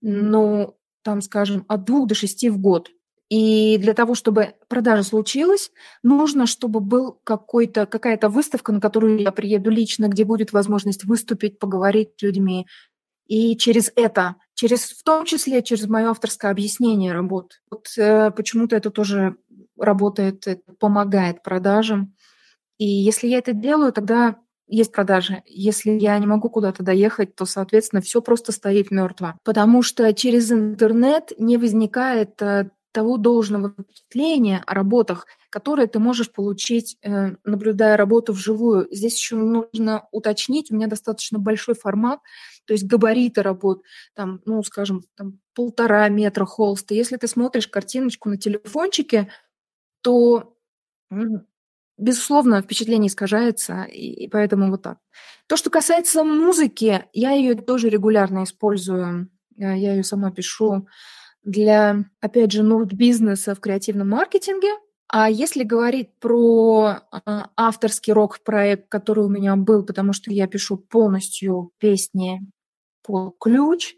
ну, 0.00 0.76
там, 1.02 1.22
скажем, 1.22 1.64
от 1.68 1.84
двух 1.84 2.08
до 2.08 2.14
шести 2.14 2.50
в 2.50 2.58
год. 2.58 2.90
И 3.28 3.78
для 3.78 3.94
того, 3.94 4.14
чтобы 4.14 4.56
продажа 4.68 5.04
случилась, 5.04 5.70
нужно, 6.02 6.46
чтобы 6.46 6.80
был 6.80 7.18
какой-то, 7.24 7.86
какая-то 7.86 8.28
выставка, 8.28 8.72
на 8.72 8.80
которую 8.80 9.20
я 9.20 9.32
приеду 9.32 9.70
лично, 9.70 10.08
где 10.08 10.24
будет 10.24 10.52
возможность 10.52 11.04
выступить, 11.04 11.58
поговорить 11.58 12.10
с 12.18 12.22
людьми. 12.22 12.66
И 13.26 13.56
через 13.56 13.90
это, 13.96 14.36
через, 14.52 14.90
в 14.90 15.02
том 15.02 15.24
числе 15.24 15.62
через 15.62 15.88
мое 15.88 16.10
авторское 16.10 16.50
объяснение 16.50 17.12
работ. 17.14 17.62
Вот 17.70 17.86
э, 17.96 18.32
почему-то 18.32 18.76
это 18.76 18.90
тоже 18.90 19.36
работает, 19.78 20.46
это 20.46 20.74
помогает 20.74 21.42
продажам. 21.42 22.14
И 22.76 22.84
если 22.84 23.28
я 23.28 23.38
это 23.38 23.54
делаю, 23.54 23.94
тогда 23.94 24.36
есть 24.66 24.92
продажи. 24.92 25.42
Если 25.46 25.90
я 25.90 26.18
не 26.18 26.26
могу 26.26 26.48
куда-то 26.48 26.82
доехать, 26.82 27.34
то, 27.34 27.44
соответственно, 27.44 28.00
все 28.02 28.22
просто 28.22 28.52
стоит 28.52 28.90
мертво. 28.90 29.38
Потому 29.44 29.82
что 29.82 30.12
через 30.14 30.50
интернет 30.52 31.32
не 31.38 31.56
возникает 31.56 32.40
э, 32.40 32.70
того 32.92 33.16
должного 33.16 33.70
впечатления 33.70 34.62
о 34.66 34.74
работах, 34.74 35.26
которые 35.50 35.88
ты 35.88 35.98
можешь 35.98 36.30
получить, 36.30 36.96
э, 37.02 37.32
наблюдая 37.44 37.96
работу 37.96 38.32
вживую. 38.32 38.86
Здесь 38.90 39.16
еще 39.16 39.36
нужно 39.36 40.06
уточнить, 40.12 40.70
у 40.70 40.76
меня 40.76 40.86
достаточно 40.86 41.38
большой 41.38 41.74
формат, 41.74 42.20
то 42.66 42.72
есть 42.74 42.84
габариты 42.84 43.42
работ, 43.42 43.82
там, 44.14 44.40
ну, 44.44 44.62
скажем, 44.62 45.02
там, 45.16 45.40
полтора 45.54 46.08
метра 46.08 46.44
холста. 46.44 46.94
Если 46.94 47.16
ты 47.16 47.26
смотришь 47.26 47.68
картиночку 47.68 48.28
на 48.28 48.36
телефончике, 48.36 49.28
то 50.02 50.54
безусловно, 51.98 52.62
впечатление 52.62 53.08
искажается, 53.08 53.82
и, 53.84 54.28
поэтому 54.28 54.70
вот 54.70 54.82
так. 54.82 54.98
То, 55.46 55.56
что 55.56 55.70
касается 55.70 56.24
музыки, 56.24 57.04
я 57.12 57.32
ее 57.32 57.54
тоже 57.54 57.88
регулярно 57.88 58.44
использую. 58.44 59.28
Э, 59.58 59.76
я 59.76 59.94
ее 59.94 60.04
сама 60.04 60.30
пишу 60.30 60.86
для, 61.44 62.04
опять 62.20 62.52
же, 62.52 62.62
норд 62.62 62.92
бизнеса 62.92 63.54
в 63.54 63.60
креативном 63.60 64.10
маркетинге. 64.10 64.70
А 65.08 65.28
если 65.28 65.62
говорить 65.62 66.08
про 66.20 67.00
а, 67.10 67.50
авторский 67.54 68.14
рок-проект, 68.14 68.88
который 68.88 69.24
у 69.24 69.28
меня 69.28 69.56
был, 69.56 69.84
потому 69.84 70.14
что 70.14 70.32
я 70.32 70.46
пишу 70.46 70.78
полностью 70.78 71.72
песни 71.78 72.40
по 73.02 73.34
ключ, 73.38 73.94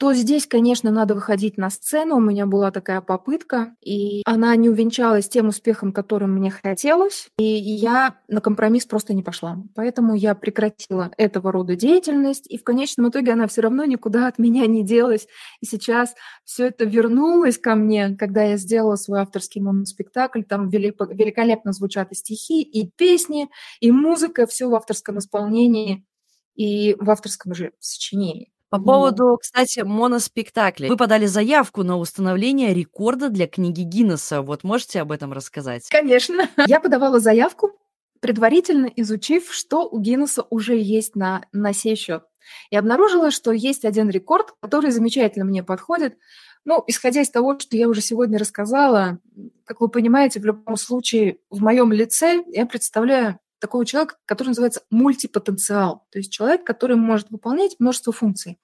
то 0.00 0.14
здесь, 0.14 0.46
конечно, 0.46 0.90
надо 0.90 1.14
выходить 1.14 1.58
на 1.58 1.68
сцену. 1.68 2.16
У 2.16 2.20
меня 2.20 2.46
была 2.46 2.70
такая 2.70 3.02
попытка, 3.02 3.76
и 3.82 4.22
она 4.24 4.56
не 4.56 4.70
увенчалась 4.70 5.28
тем 5.28 5.48
успехом, 5.48 5.92
которым 5.92 6.32
мне 6.32 6.50
хотелось, 6.50 7.28
и 7.38 7.44
я 7.44 8.16
на 8.26 8.40
компромисс 8.40 8.86
просто 8.86 9.12
не 9.12 9.22
пошла. 9.22 9.58
Поэтому 9.74 10.14
я 10.14 10.34
прекратила 10.34 11.10
этого 11.18 11.52
рода 11.52 11.76
деятельность, 11.76 12.50
и 12.50 12.56
в 12.56 12.64
конечном 12.64 13.10
итоге 13.10 13.32
она 13.32 13.46
все 13.46 13.60
равно 13.60 13.84
никуда 13.84 14.26
от 14.26 14.38
меня 14.38 14.66
не 14.66 14.86
делась. 14.86 15.28
И 15.60 15.66
сейчас 15.66 16.14
все 16.46 16.68
это 16.68 16.86
вернулось 16.86 17.58
ко 17.58 17.74
мне, 17.74 18.16
когда 18.16 18.42
я 18.42 18.56
сделала 18.56 18.96
свой 18.96 19.20
авторский 19.20 19.60
моноспектакль. 19.60 20.44
Там 20.44 20.70
великолепно 20.70 21.74
звучат 21.74 22.10
и 22.12 22.14
стихи, 22.14 22.62
и 22.62 22.90
песни, 22.90 23.50
и 23.80 23.92
музыка, 23.92 24.46
все 24.46 24.66
в 24.70 24.74
авторском 24.74 25.18
исполнении 25.18 26.06
и 26.54 26.96
в 26.98 27.10
авторском 27.10 27.54
же 27.54 27.72
сочинении. 27.80 28.50
По 28.70 28.78
поводу, 28.78 29.36
кстати, 29.40 29.80
моноспектакля. 29.80 30.88
Вы 30.88 30.96
подали 30.96 31.26
заявку 31.26 31.82
на 31.82 31.96
установление 31.96 32.72
рекорда 32.72 33.28
для 33.28 33.48
книги 33.48 33.80
Гиннесса. 33.80 34.42
Вот 34.42 34.62
можете 34.62 35.00
об 35.00 35.10
этом 35.10 35.32
рассказать? 35.32 35.88
Конечно. 35.90 36.48
Я 36.68 36.78
подавала 36.78 37.18
заявку, 37.18 37.72
предварительно 38.20 38.86
изучив, 38.94 39.52
что 39.52 39.88
у 39.88 39.98
Гиннесса 39.98 40.46
уже 40.50 40.78
есть 40.78 41.16
на, 41.16 41.44
на 41.52 41.72
сей 41.72 41.96
счет. 41.96 42.22
И 42.70 42.76
обнаружила, 42.76 43.32
что 43.32 43.50
есть 43.50 43.84
один 43.84 44.08
рекорд, 44.08 44.54
который 44.60 44.92
замечательно 44.92 45.44
мне 45.44 45.64
подходит. 45.64 46.16
Ну, 46.64 46.84
исходя 46.86 47.22
из 47.22 47.30
того, 47.30 47.58
что 47.58 47.76
я 47.76 47.88
уже 47.88 48.00
сегодня 48.00 48.38
рассказала, 48.38 49.18
как 49.64 49.80
вы 49.80 49.88
понимаете, 49.88 50.38
в 50.38 50.44
любом 50.44 50.76
случае 50.76 51.38
в 51.50 51.60
моем 51.60 51.92
лице 51.92 52.44
я 52.48 52.66
представляю 52.66 53.40
такого 53.60 53.86
человека, 53.86 54.16
который 54.26 54.48
называется 54.48 54.82
мультипотенциал, 54.90 56.06
то 56.10 56.18
есть 56.18 56.32
человек, 56.32 56.64
который 56.64 56.96
может 56.96 57.30
выполнять 57.30 57.76
множество 57.78 58.12
функций. 58.12 58.58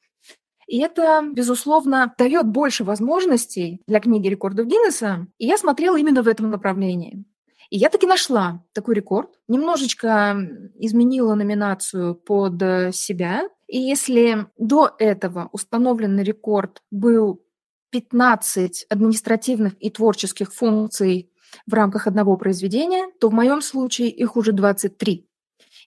И 0.67 0.79
это, 0.79 1.23
безусловно, 1.33 2.15
дает 2.19 2.47
больше 2.47 2.83
возможностей 2.83 3.83
для 3.87 4.01
книги 4.01 4.29
рекордов 4.29 4.67
Гиннесса. 4.67 5.29
И 5.39 5.47
я 5.47 5.59
смотрела 5.59 5.97
именно 5.97 6.23
в 6.23 6.29
этом 6.29 6.51
направлении. 6.51 7.25
И 7.71 7.79
я 7.79 7.89
таки 7.89 8.07
нашла 8.07 8.65
такой 8.73 8.95
рекорд, 8.95 9.31
немножечко 9.49 10.37
изменила 10.75 11.35
номинацию 11.35 12.15
под 12.15 12.61
себя. 12.95 13.49
И 13.69 13.79
если 13.79 14.47
до 14.59 14.95
этого 14.99 15.49
установленный 15.53 16.23
рекорд 16.23 16.83
был 16.91 17.43
15 17.91 18.87
административных 18.89 19.75
и 19.81 19.91
творческих 19.91 20.53
функций 20.53 21.31
в 21.67 21.75
рамках 21.75 22.07
одного 22.07 22.37
произведения, 22.37 23.09
то 23.21 23.29
в 23.29 23.33
моем 23.33 23.63
случае 23.63 24.09
их 24.11 24.37
уже 24.37 24.53
23. 24.53 25.29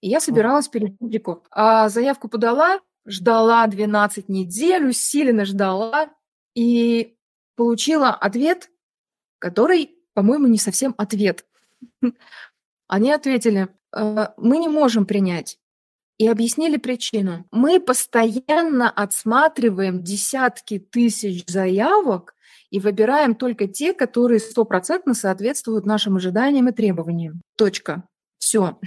И 0.02 0.08
я 0.08 0.20
собиралась 0.20 0.68
перейти 0.68 0.98
рекорд. 1.02 1.46
А 1.52 1.90
заявку 1.90 2.30
подала, 2.30 2.80
ждала 3.06 3.66
12 3.68 4.30
недель, 4.30 4.88
усиленно 4.88 5.46
ждала 5.46 6.10
и 6.56 7.18
получила 7.56 8.10
ответ, 8.10 8.70
который, 9.40 9.96
по-моему, 10.14 10.48
не 10.48 10.58
совсем 10.58 10.96
ответ. 10.98 11.46
Они 12.88 13.12
ответили, 13.12 13.70
«Э, 13.96 14.30
мы 14.38 14.58
не 14.58 14.68
можем 14.68 15.06
принять. 15.06 15.60
И 16.18 16.28
объяснили 16.28 16.76
причину. 16.76 17.46
Мы 17.52 17.80
постоянно 17.80 18.90
отсматриваем 18.90 20.04
десятки 20.04 20.78
тысяч 20.78 21.46
заявок 21.48 22.36
и 22.72 22.80
выбираем 22.80 23.36
только 23.36 23.68
те, 23.68 23.94
которые 23.94 24.40
стопроцентно 24.40 25.14
соответствуют 25.14 25.86
нашим 25.86 26.18
ожиданиям 26.18 26.70
и 26.70 26.72
требованиям. 26.72 27.42
Точка. 27.56 28.04
Все. 28.40 28.80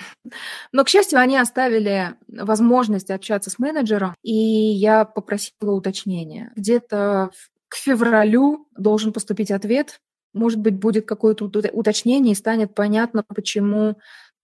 Но, 0.73 0.83
к 0.83 0.89
счастью, 0.89 1.19
они 1.21 1.37
оставили 1.37 2.15
возможность 2.27 3.11
общаться 3.11 3.51
с 3.51 3.59
менеджером, 3.59 4.15
и 4.23 4.35
я 4.35 5.05
попросила 5.05 5.73
уточнения. 5.73 6.53
Где-то 6.57 7.31
к 7.69 7.77
февралю 7.77 8.67
должен 8.77 9.13
поступить 9.13 9.51
ответ. 9.51 10.01
Может 10.33 10.59
быть, 10.59 10.75
будет 10.75 11.07
какое-то 11.07 11.45
уточнение, 11.45 12.33
и 12.33 12.37
станет 12.37 12.75
понятно, 12.75 13.23
почему, 13.29 13.99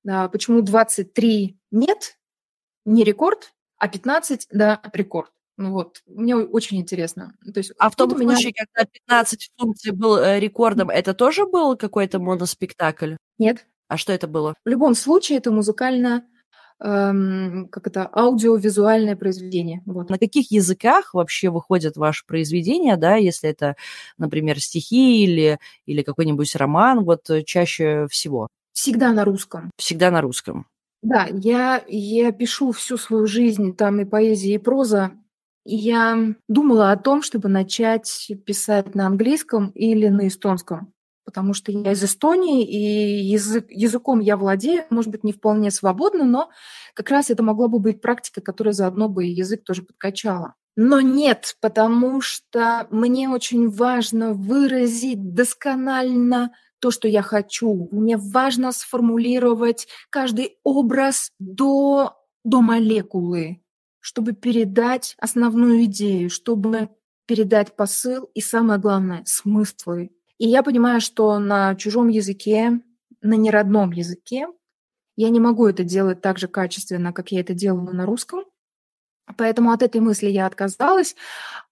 а, 0.07 0.29
почему 0.29 0.61
23 0.61 1.59
нет, 1.71 2.19
не 2.85 3.05
рекорд, 3.05 3.53
а 3.79 3.89
15, 3.89 4.49
да, 4.51 4.81
рекорд. 4.93 5.31
Ну 5.59 5.73
вот, 5.73 6.03
мне 6.07 6.37
очень 6.37 6.79
интересно. 6.79 7.35
То 7.53 7.59
есть, 7.59 7.73
а 7.79 7.91
в 7.91 7.97
том 7.97 8.11
случае, 8.11 8.53
меня... 8.57 8.65
когда 8.73 8.89
15 8.91 9.51
функций 9.57 9.93
был 9.93 10.17
э, 10.17 10.39
рекордом, 10.39 10.89
это 10.89 11.15
тоже 11.15 11.47
был 11.47 11.77
какой-то 11.77 12.21
моноспектакль? 12.21 13.17
Нет. 13.39 13.67
А 13.89 13.97
что 13.97 14.13
это 14.13 14.29
было? 14.29 14.55
В 14.65 14.69
любом 14.69 14.95
случае, 14.95 15.39
это 15.39 15.51
музыкально 15.51 16.25
эм, 16.79 17.67
как 17.73 17.89
это, 17.89 18.09
аудиовизуальное 18.13 19.17
произведение. 19.17 19.83
Вот. 19.85 20.11
На 20.11 20.19
каких 20.19 20.53
языках 20.53 21.13
вообще 21.13 21.51
выходят 21.51 21.97
ваши 21.97 22.25
произведения, 22.25 22.97
да, 22.97 23.17
если 23.17 23.51
это, 23.51 23.75
например, 24.17 24.61
стихи 24.61 25.25
или, 25.25 25.59
или 25.87 26.03
какой-нибудь 26.03 26.55
роман, 26.55 27.05
вот 27.05 27.29
э, 27.31 27.43
чаще 27.43 28.07
всего? 28.13 28.47
Всегда 28.73 29.13
на 29.13 29.25
русском. 29.25 29.73
Всегда 29.77 30.13
на 30.13 30.21
русском. 30.21 30.67
Да, 31.03 31.27
я, 31.33 31.83
я 31.89 32.31
пишу 32.31 32.71
всю 32.71 32.97
свою 32.97 33.27
жизнь, 33.27 33.75
там 33.75 34.01
и 34.01 34.05
поэзия, 34.05 34.55
и 34.55 34.59
проза 34.59 35.13
я 35.77 36.35
думала 36.49 36.93
о 36.93 36.97
том, 36.97 37.23
чтобы 37.23 37.49
начать 37.49 38.31
писать 38.47 38.95
на 38.95 39.07
английском 39.07 39.71
или 39.71 40.09
на 40.09 40.29
эстонском, 40.29 40.95
потому 41.25 41.53
что 41.53 41.71
я 41.71 41.93
из 41.93 42.03
Эстонии, 42.03 42.65
и 42.65 43.27
язык, 43.27 43.67
языком 43.69 44.21
я 44.21 44.37
владею, 44.37 44.85
может 44.89 45.11
быть, 45.11 45.25
не 45.25 45.33
вполне 45.33 45.71
свободно, 45.71 46.25
но 46.25 46.51
как 46.95 47.11
раз 47.11 47.29
это 47.31 47.43
могла 47.43 47.69
бы 47.69 47.81
быть 47.81 48.01
практика, 48.01 48.41
которая 48.41 48.73
заодно 48.73 49.09
бы 49.09 49.27
язык 49.27 49.63
тоже 49.65 49.83
подкачала. 49.83 50.55
Но 50.75 51.01
нет, 51.01 51.57
потому 51.61 52.21
что 52.21 52.87
мне 52.91 53.29
очень 53.29 53.69
важно 53.69 54.33
выразить 54.33 55.35
досконально 55.35 56.53
то, 56.79 56.91
что 56.91 57.09
я 57.09 57.21
хочу. 57.21 57.89
Мне 57.91 58.17
важно 58.17 58.73
сформулировать 58.73 59.89
каждый 60.09 60.57
образ 60.63 61.31
до, 61.39 62.15
до 62.45 62.63
молекулы, 62.63 63.61
чтобы 64.01 64.33
передать 64.33 65.15
основную 65.19 65.85
идею, 65.85 66.31
чтобы 66.31 66.91
передать 67.27 67.77
посыл 67.77 68.31
и, 68.35 68.41
самое 68.41 68.81
главное, 68.81 69.23
смыслы. 69.27 70.11
И 70.39 70.49
я 70.49 70.63
понимаю, 70.63 71.01
что 71.01 71.39
на 71.39 71.75
чужом 71.75 72.09
языке, 72.09 72.81
на 73.21 73.35
неродном 73.35 73.93
языке 73.93 74.47
я 75.17 75.31
не 75.31 75.41
могу 75.41 75.67
это 75.67 75.83
делать 75.83 76.21
так 76.21 76.39
же 76.39 76.47
качественно, 76.47 77.13
как 77.13 77.33
я 77.33 77.41
это 77.41 77.53
делала 77.53 77.91
на 77.91 78.07
русском. 78.07 78.45
Поэтому 79.37 79.73
от 79.73 79.83
этой 79.83 80.01
мысли 80.01 80.29
я 80.29 80.47
отказалась. 80.47 81.17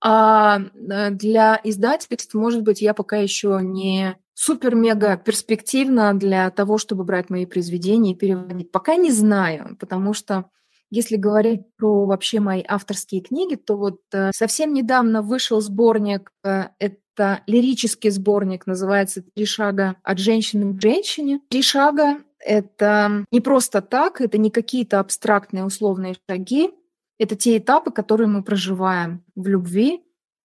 А 0.02 0.58
э, 0.58 1.10
для 1.10 1.58
издательств, 1.64 2.34
может 2.34 2.62
быть, 2.62 2.82
я 2.82 2.92
пока 2.92 3.16
еще 3.16 3.60
не 3.62 4.16
супер-мега 4.34 5.16
перспективна 5.16 6.12
для 6.12 6.50
того, 6.50 6.76
чтобы 6.76 7.04
брать 7.04 7.30
мои 7.30 7.46
произведения 7.46 8.12
и 8.12 8.16
переводить. 8.16 8.70
Пока 8.70 8.96
не 8.96 9.10
знаю, 9.10 9.76
потому 9.80 10.12
что 10.12 10.50
если 10.96 11.16
говорить 11.16 11.60
про 11.76 12.06
вообще 12.06 12.40
мои 12.40 12.64
авторские 12.66 13.20
книги, 13.20 13.54
то 13.54 13.76
вот 13.76 14.00
э, 14.12 14.30
совсем 14.34 14.72
недавно 14.72 15.20
вышел 15.20 15.60
сборник, 15.60 16.32
э, 16.42 16.68
это 16.78 17.42
лирический 17.46 18.10
сборник, 18.10 18.66
называется 18.66 19.22
«Три 19.22 19.44
шага 19.44 19.96
от 20.02 20.18
женщины 20.18 20.74
к 20.74 20.80
женщине». 20.80 21.40
«Три 21.50 21.62
шага»— 21.62 22.18
это 22.38 23.24
не 23.30 23.40
просто 23.40 23.82
так, 23.82 24.20
это 24.20 24.38
не 24.38 24.50
какие-то 24.50 24.98
абстрактные 24.98 25.64
условные 25.64 26.16
шаги, 26.28 26.70
это 27.18 27.36
те 27.36 27.58
этапы, 27.58 27.90
которые 27.90 28.28
мы 28.28 28.42
проживаем 28.42 29.22
в 29.34 29.46
любви, 29.46 30.02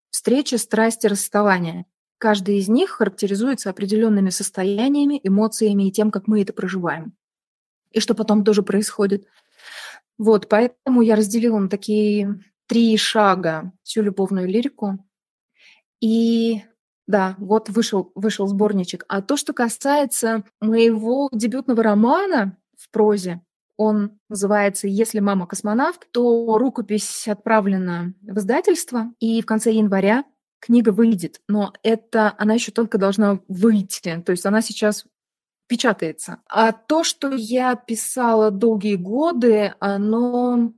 встрече, 0.10 0.58
страсти, 0.58 1.08
расставания. 1.08 1.86
Каждый 2.18 2.58
из 2.58 2.68
них 2.68 2.92
характеризуется 2.92 3.70
определенными 3.70 4.30
состояниями, 4.30 5.20
эмоциями 5.24 5.88
и 5.88 5.92
тем, 5.92 6.12
как 6.12 6.28
мы 6.28 6.42
это 6.42 6.54
проживаем. 6.54 7.14
И 7.92 8.00
что 8.00 8.16
потом 8.16 8.44
тоже 8.44 8.64
происходит. 8.64 9.28
Вот, 10.18 10.50
поэтому 10.50 11.02
я 11.02 11.16
разделила 11.16 11.58
на 11.58 11.70
такие 11.70 12.44
три 12.68 12.96
шага 12.98 13.74
всю 13.84 14.02
любовную 14.02 14.48
лирику. 14.48 15.00
И 16.00 16.62
да, 17.08 17.36
вот 17.38 17.70
вышел, 17.70 18.12
вышел 18.16 18.48
сборничек. 18.48 19.06
А 19.08 19.22
то, 19.22 19.36
что 19.36 19.54
касается 19.54 20.44
моего 20.62 21.30
дебютного 21.32 21.84
романа 21.84 22.58
в 22.78 22.90
прозе, 22.90 23.42
он 23.78 24.20
называется 24.30 24.88
«Если 24.88 25.20
мама 25.20 25.48
космонавт», 25.48 26.08
то 26.12 26.58
рукопись 26.58 27.28
отправлена 27.28 28.14
в 28.22 28.38
издательство, 28.38 29.12
и 29.20 29.42
в 29.42 29.46
конце 29.46 29.72
января 29.72 30.24
книга 30.60 30.92
выйдет. 30.92 31.42
Но 31.48 31.74
это 31.84 32.34
она 32.38 32.54
еще 32.54 32.72
только 32.72 32.98
должна 32.98 33.40
выйти. 33.48 34.22
То 34.26 34.32
есть 34.32 34.46
она 34.46 34.62
сейчас 34.62 35.06
печатается. 35.72 36.40
А 36.50 36.74
то, 36.74 37.06
что 37.06 37.32
я 37.34 37.76
писала 37.76 38.52
долгие 38.52 38.96
годы, 38.98 39.74
оно 39.80 40.74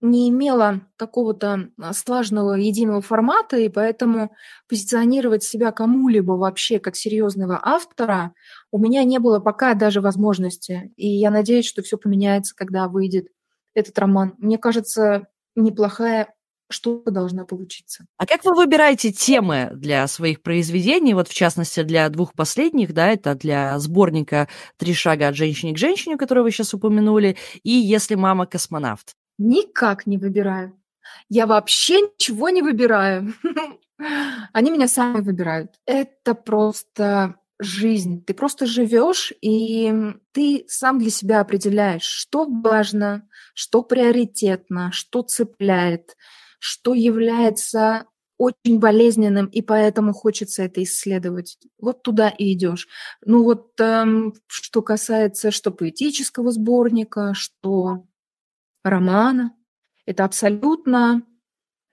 не 0.00 0.30
имело 0.30 0.80
какого-то 0.96 1.68
а, 1.78 1.92
слаженного 1.92 2.54
единого 2.54 3.02
формата, 3.02 3.58
и 3.58 3.68
поэтому 3.68 4.32
позиционировать 4.66 5.42
себя 5.42 5.72
кому-либо 5.72 6.32
вообще 6.32 6.78
как 6.78 6.96
серьезного 6.96 7.60
автора 7.62 8.32
у 8.70 8.78
меня 8.78 9.04
не 9.04 9.18
было 9.18 9.40
пока 9.40 9.74
даже 9.74 10.00
возможности. 10.00 10.90
И 10.96 11.06
я 11.06 11.30
надеюсь, 11.30 11.66
что 11.66 11.82
все 11.82 11.98
поменяется, 11.98 12.54
когда 12.56 12.88
выйдет 12.88 13.26
этот 13.74 13.98
роман. 13.98 14.36
Мне 14.38 14.56
кажется, 14.56 15.26
неплохая 15.54 16.32
что 16.72 17.02
должна 17.04 17.44
получиться. 17.44 18.06
А 18.16 18.26
как 18.26 18.44
вы 18.44 18.54
выбираете 18.54 19.12
темы 19.12 19.70
для 19.74 20.06
своих 20.06 20.42
произведений? 20.42 21.14
Вот 21.14 21.28
в 21.28 21.34
частности 21.34 21.82
для 21.82 22.08
двух 22.08 22.34
последних, 22.34 22.92
да, 22.92 23.08
это 23.08 23.34
для 23.34 23.78
сборника 23.78 24.48
«Три 24.76 24.94
шага 24.94 25.28
от 25.28 25.36
женщины 25.36 25.74
к 25.74 25.78
женщине», 25.78 26.16
который 26.16 26.42
вы 26.42 26.50
сейчас 26.50 26.74
упомянули, 26.74 27.36
и 27.62 27.70
«Если 27.70 28.14
мама 28.14 28.46
космонавт». 28.46 29.14
Никак 29.38 30.06
не 30.06 30.18
выбираю. 30.18 30.78
Я 31.28 31.46
вообще 31.46 32.02
ничего 32.02 32.50
не 32.50 32.62
выбираю. 32.62 33.34
Они 34.52 34.70
меня 34.70 34.88
сами 34.88 35.20
выбирают. 35.20 35.72
Это 35.86 36.34
просто 36.34 37.36
жизнь. 37.60 38.24
Ты 38.24 38.34
просто 38.34 38.66
живешь, 38.66 39.32
и 39.40 39.92
ты 40.32 40.64
сам 40.68 40.98
для 40.98 41.10
себя 41.10 41.40
определяешь, 41.40 42.04
что 42.04 42.46
важно, 42.46 43.28
что 43.54 43.82
приоритетно, 43.82 44.90
что 44.92 45.22
цепляет, 45.22 46.16
что 46.60 46.94
является 46.94 48.06
очень 48.38 48.78
болезненным, 48.78 49.46
и 49.46 49.60
поэтому 49.60 50.14
хочется 50.14 50.62
это 50.62 50.82
исследовать. 50.82 51.58
Вот 51.78 52.02
туда 52.02 52.30
и 52.30 52.54
идешь. 52.54 52.88
Ну 53.26 53.42
вот 53.44 53.78
эм, 53.80 54.32
что 54.46 54.80
касается 54.80 55.50
что 55.50 55.70
поэтического 55.72 56.50
сборника, 56.52 57.34
что 57.34 58.06
романа, 58.82 59.52
это 60.06 60.24
абсолютно 60.24 61.22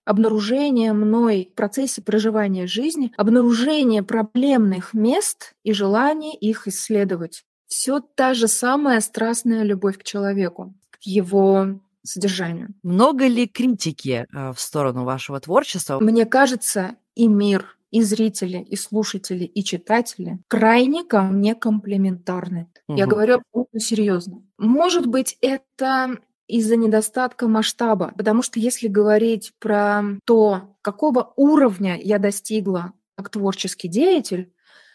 обнаружение 0.06 0.94
мной 0.94 1.50
в 1.52 1.56
процессе 1.56 2.02
проживания 2.02 2.66
жизни, 2.66 3.12
обнаружение 3.18 4.04
проблемных 4.04 4.94
мест 4.94 5.54
и 5.64 5.74
желание 5.74 6.34
их 6.34 6.68
исследовать. 6.68 7.44
Все 7.68 8.00
та 8.00 8.34
же 8.34 8.48
самая 8.48 9.02
страстная 9.02 9.64
любовь 9.64 9.98
к 9.98 10.04
человеку, 10.04 10.74
к 10.92 11.04
его 11.04 11.82
содержанию. 12.08 12.70
Много 12.84 13.28
ли 13.28 13.48
критики 13.48 14.26
э, 14.32 14.54
в 14.54 14.60
сторону 14.60 15.04
вашего 15.04 15.40
творчества? 15.40 16.00
Мне 16.00 16.26
кажется, 16.26 16.96
и 17.16 17.28
мир, 17.28 17.78
и 17.92 18.02
зрители, 18.02 18.58
и 18.58 18.76
слушатели, 18.76 19.44
и 19.46 19.64
читатели 19.64 20.40
крайне 20.48 21.04
ко 21.04 21.22
мне 21.22 21.56
комплементарны. 21.56 22.70
Угу. 22.88 22.98
Я 22.98 23.08
говорю 23.08 23.36
абсолютно 23.36 23.80
серьезно. 23.80 24.44
Может 24.58 25.08
быть, 25.08 25.38
это 25.42 26.18
из-за 26.48 26.78
недостатка 26.78 27.48
масштаба, 27.48 28.14
потому 28.18 28.42
что 28.42 28.60
если 28.60 28.88
говорить 28.88 29.54
про 29.60 30.02
то, 30.26 30.76
какого 30.82 31.34
уровня 31.36 32.00
я 32.02 32.20
достигла 32.20 32.94
как 33.16 33.30
творческий 33.30 33.88
деятель, 33.88 34.54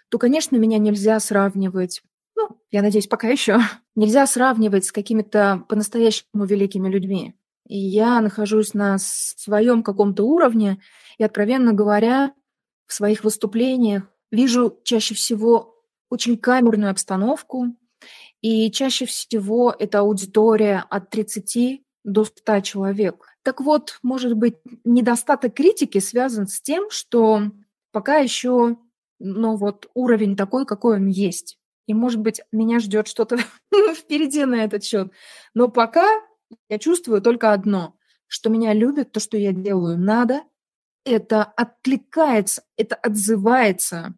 то, 0.08 0.18
конечно, 0.18 0.56
меня 0.56 0.78
нельзя 0.78 1.18
сравнивать 1.20 2.02
ну, 2.36 2.60
я 2.70 2.82
надеюсь, 2.82 3.06
пока 3.06 3.28
еще, 3.28 3.58
нельзя 3.94 4.26
сравнивать 4.26 4.84
с 4.84 4.92
какими-то 4.92 5.64
по-настоящему 5.68 6.44
великими 6.44 6.88
людьми. 6.88 7.34
И 7.66 7.78
я 7.78 8.20
нахожусь 8.20 8.74
на 8.74 8.98
своем 8.98 9.82
каком-то 9.82 10.24
уровне, 10.24 10.80
и, 11.18 11.24
откровенно 11.24 11.72
говоря, 11.72 12.32
в 12.86 12.92
своих 12.92 13.24
выступлениях 13.24 14.04
вижу 14.30 14.78
чаще 14.84 15.14
всего 15.14 15.76
очень 16.10 16.36
камерную 16.36 16.90
обстановку, 16.90 17.76
и 18.40 18.70
чаще 18.72 19.06
всего 19.06 19.74
это 19.78 20.00
аудитория 20.00 20.84
от 20.90 21.10
30 21.10 21.82
до 22.04 22.24
100 22.24 22.60
человек. 22.60 23.26
Так 23.44 23.60
вот, 23.60 23.98
может 24.02 24.34
быть, 24.34 24.56
недостаток 24.84 25.54
критики 25.54 25.98
связан 25.98 26.48
с 26.48 26.60
тем, 26.60 26.90
что 26.90 27.50
пока 27.92 28.16
еще 28.16 28.76
ну, 29.20 29.56
вот 29.56 29.88
уровень 29.94 30.36
такой, 30.36 30.66
какой 30.66 30.96
он 30.96 31.06
есть. 31.06 31.56
И, 31.92 31.94
может 31.94 32.20
быть, 32.20 32.40
меня 32.52 32.80
ждет 32.80 33.06
что-то 33.06 33.36
впереди 33.94 34.46
на 34.46 34.64
этот 34.64 34.82
счет. 34.82 35.12
Но 35.52 35.68
пока 35.68 36.08
я 36.70 36.78
чувствую 36.78 37.20
только 37.20 37.52
одно, 37.52 37.98
что 38.28 38.48
меня 38.48 38.72
любят, 38.72 39.12
то, 39.12 39.20
что 39.20 39.36
я 39.36 39.52
делаю, 39.52 39.98
надо. 39.98 40.40
Это 41.04 41.42
откликается, 41.44 42.62
это 42.78 42.94
отзывается. 42.94 44.14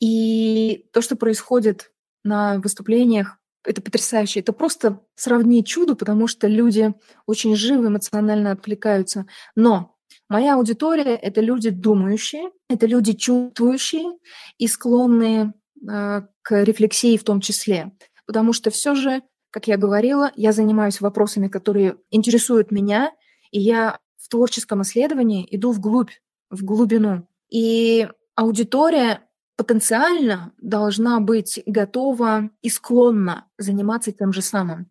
И 0.00 0.88
то, 0.94 1.02
что 1.02 1.14
происходит 1.14 1.92
на 2.24 2.58
выступлениях, 2.58 3.36
это 3.64 3.82
потрясающе. 3.82 4.40
Это 4.40 4.54
просто 4.54 5.02
сравнить 5.14 5.66
чудо, 5.66 5.94
потому 5.94 6.26
что 6.26 6.46
люди 6.46 6.94
очень 7.26 7.54
живо, 7.54 7.88
эмоционально 7.88 8.52
откликаются. 8.52 9.26
Но 9.56 9.94
моя 10.30 10.54
аудитория— 10.54 11.16
это 11.22 11.42
люди 11.42 11.68
думающие, 11.68 12.50
это 12.70 12.86
люди 12.86 13.12
чувствующие 13.12 14.16
и 14.56 14.66
склонные 14.68 15.52
к 15.82 16.64
рефлексии 16.64 17.16
в 17.16 17.24
том 17.24 17.40
числе. 17.40 17.92
Потому 18.26 18.52
что 18.52 18.70
все 18.70 18.94
же, 18.94 19.22
как 19.50 19.68
я 19.68 19.76
говорила, 19.76 20.32
я 20.36 20.52
занимаюсь 20.52 21.00
вопросами, 21.00 21.48
которые 21.48 21.96
интересуют 22.10 22.70
меня, 22.70 23.12
и 23.50 23.60
я 23.60 23.98
в 24.16 24.28
творческом 24.28 24.82
исследовании 24.82 25.46
иду 25.50 25.72
вглубь, 25.72 26.10
в 26.50 26.64
глубину. 26.64 27.26
И 27.50 28.08
аудитория 28.34 29.22
потенциально 29.56 30.52
должна 30.60 31.20
быть 31.20 31.60
готова 31.66 32.50
и 32.62 32.68
склонна 32.68 33.48
заниматься 33.58 34.12
тем 34.12 34.32
же 34.32 34.42
самым, 34.42 34.90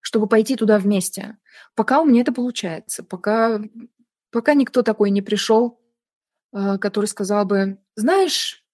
чтобы 0.00 0.28
пойти 0.28 0.56
туда 0.56 0.78
вместе. 0.78 1.38
Пока 1.74 2.00
у 2.00 2.04
меня 2.04 2.20
это 2.20 2.32
получается, 2.32 3.02
пока, 3.02 3.60
пока 4.30 4.54
никто 4.54 4.82
такой 4.82 5.10
не 5.10 5.22
пришел, 5.22 5.80
а, 6.52 6.78
который 6.78 7.06
сказал 7.06 7.44
бы, 7.46 7.78
знаешь, 7.96 8.64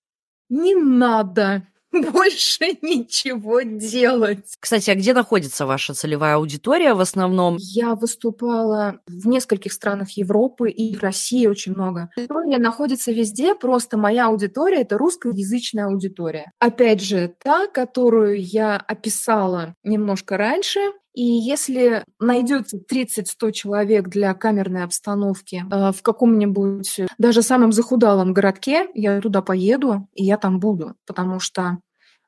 не 0.52 0.74
надо 0.74 1.62
больше 1.92 2.78
ничего 2.82 3.60
делать. 3.62 4.56
Кстати, 4.60 4.90
а 4.90 4.94
где 4.94 5.12
находится 5.12 5.66
ваша 5.66 5.94
целевая 5.94 6.36
аудитория 6.36 6.94
в 6.94 7.00
основном? 7.00 7.56
Я 7.58 7.94
выступала 7.94 9.00
в 9.06 9.26
нескольких 9.26 9.72
странах 9.72 10.10
Европы 10.10 10.70
и 10.70 10.96
в 10.96 11.02
России 11.02 11.46
очень 11.46 11.72
много. 11.72 12.10
Аудитория 12.16 12.58
находится 12.58 13.12
везде, 13.12 13.54
просто 13.54 13.96
моя 13.96 14.28
аудитория— 14.28 14.80
это 14.82 14.96
русскоязычная 14.96 15.86
аудитория. 15.86 16.52
Опять 16.58 17.02
же, 17.02 17.34
та, 17.42 17.66
которую 17.66 18.40
я 18.40 18.76
описала 18.76 19.74
немножко 19.82 20.36
раньше, 20.36 20.80
и 21.14 21.22
если 21.22 22.04
найдется 22.18 22.78
30-100 22.78 23.52
человек 23.52 24.08
для 24.08 24.32
камерной 24.34 24.84
обстановки 24.84 25.64
э, 25.70 25.92
в 25.92 26.02
каком-нибудь, 26.02 27.00
даже 27.18 27.42
самом 27.42 27.72
захудалом 27.72 28.32
городке, 28.32 28.88
я 28.94 29.20
туда 29.20 29.42
поеду, 29.42 30.08
и 30.14 30.24
я 30.24 30.38
там 30.38 30.58
буду, 30.58 30.94
потому 31.06 31.38
что 31.38 31.78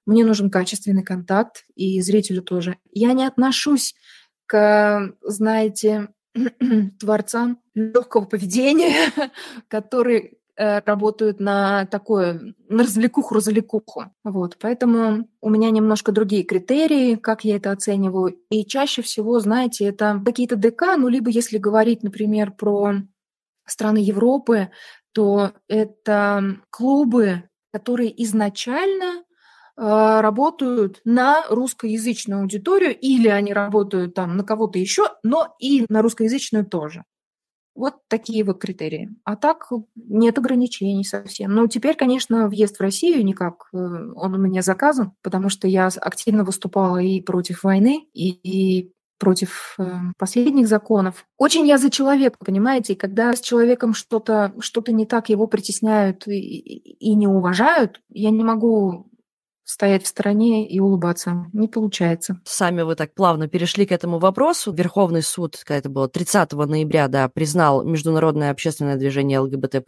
мне 0.07 0.25
нужен 0.25 0.51
качественный 0.51 1.03
контакт, 1.03 1.64
и 1.75 2.01
зрителю 2.03 2.42
тоже. 2.42 2.77
Я 2.92 3.14
не 3.14 3.25
отношусь 3.25 3.94
к, 4.47 5.14
знаете, 5.23 6.09
творцам 7.01 7.61
легкого 7.75 8.27
поведения, 8.27 9.11
которые 9.68 10.33
Э, 10.33 10.43
работают 10.57 11.40
на 11.40 11.87
такое, 11.87 12.55
на 12.69 12.85
развлекуху-развлекуху. 12.85 14.12
Вот, 14.23 14.57
поэтому 14.61 15.29
у 15.40 15.51
меня 15.51 15.71
немножко 15.71 16.12
другие 16.12 16.45
критерии, 16.45 17.17
как 17.17 17.45
я 17.45 17.57
это 17.57 17.73
оцениваю. 17.73 18.38
И 18.51 18.64
чаще 18.64 19.03
всего, 19.03 19.40
знаете, 19.40 19.87
это 19.87 20.23
какие-то 20.25 20.57
ДК, 20.57 20.97
ну, 20.97 21.09
либо 21.09 21.31
если 21.31 21.59
говорить, 21.59 22.03
например, 22.03 22.53
про 22.53 22.95
страны 23.67 23.99
Европы, 23.99 24.71
то 25.12 25.53
это 25.69 26.59
клубы, 26.71 27.45
которые 27.73 28.23
изначально 28.25 29.23
э, 29.77 30.21
работают 30.21 31.01
на 31.05 31.45
русскоязычную 31.49 32.43
аудиторию, 32.43 32.97
или 32.97 33.29
они 33.29 33.53
работают 33.53 34.14
там 34.14 34.37
на 34.37 34.45
кого-то 34.45 34.79
еще, 34.79 35.09
но 35.23 35.55
и 35.59 35.87
на 35.88 36.03
русскоязычную 36.03 36.67
тоже. 36.67 37.05
Вот 37.75 37.95
такие 38.09 38.45
вот 38.45 38.61
критерии. 38.61 39.17
А 39.25 39.37
так 39.37 39.69
нет 39.97 40.39
ограничений 40.39 41.05
совсем. 41.05 41.53
Но 41.53 41.67
теперь, 41.67 41.97
конечно, 41.97 42.49
въезд 42.49 42.77
в 42.77 42.81
Россию 42.81 43.25
никак, 43.25 43.69
э, 43.73 43.77
он 43.77 44.35
у 44.35 44.39
меня 44.39 44.63
заказан, 44.63 45.13
потому 45.23 45.49
что 45.49 45.67
я 45.67 45.87
активно 45.87 46.45
выступала 46.45 46.99
и 46.99 47.21
против 47.21 47.65
войны, 47.65 48.07
и, 48.13 48.31
и 48.31 48.95
против 49.19 49.75
э, 49.79 49.85
последних 50.19 50.69
законов. 50.69 51.27
Очень 51.39 51.67
я 51.67 51.79
за 51.79 51.91
человека, 51.91 52.37
понимаете, 52.45 52.93
и 52.93 52.97
когда 52.97 53.33
с 53.33 53.41
человеком 53.41 53.95
что-то 53.95 54.53
что 54.61 54.83
не 54.89 55.07
так, 55.07 55.29
его 55.29 55.47
притесняют 55.47 56.27
и, 56.29 56.33
и 56.33 57.15
не 57.15 57.27
уважают, 57.27 58.01
я 58.11 58.31
не 58.31 58.45
могу 58.45 59.09
стоять 59.64 60.05
в 60.05 60.09
стороне 60.09 60.68
и 60.68 60.79
улыбаться. 60.79 61.46
Не 61.53 61.68
получается. 61.68 62.40
Сами 62.44 62.83
вы 62.83 62.94
так 62.94 63.14
плавно 63.14 63.48
перешли 63.48 63.87
к 63.87 63.92
этому 63.92 64.18
вопросу. 64.18 64.72
Верховный 64.72 65.22
суд, 65.22 65.57
когда 65.64 65.79
это 65.79 65.88
было 65.88 66.09
30 66.09 66.53
ноября, 66.53 67.09
да, 67.09 67.29
признал 67.29 67.83
Международное 67.83 68.50
общественное 68.50 68.96
движение 68.96 69.38
ЛГБТ+, 69.38 69.83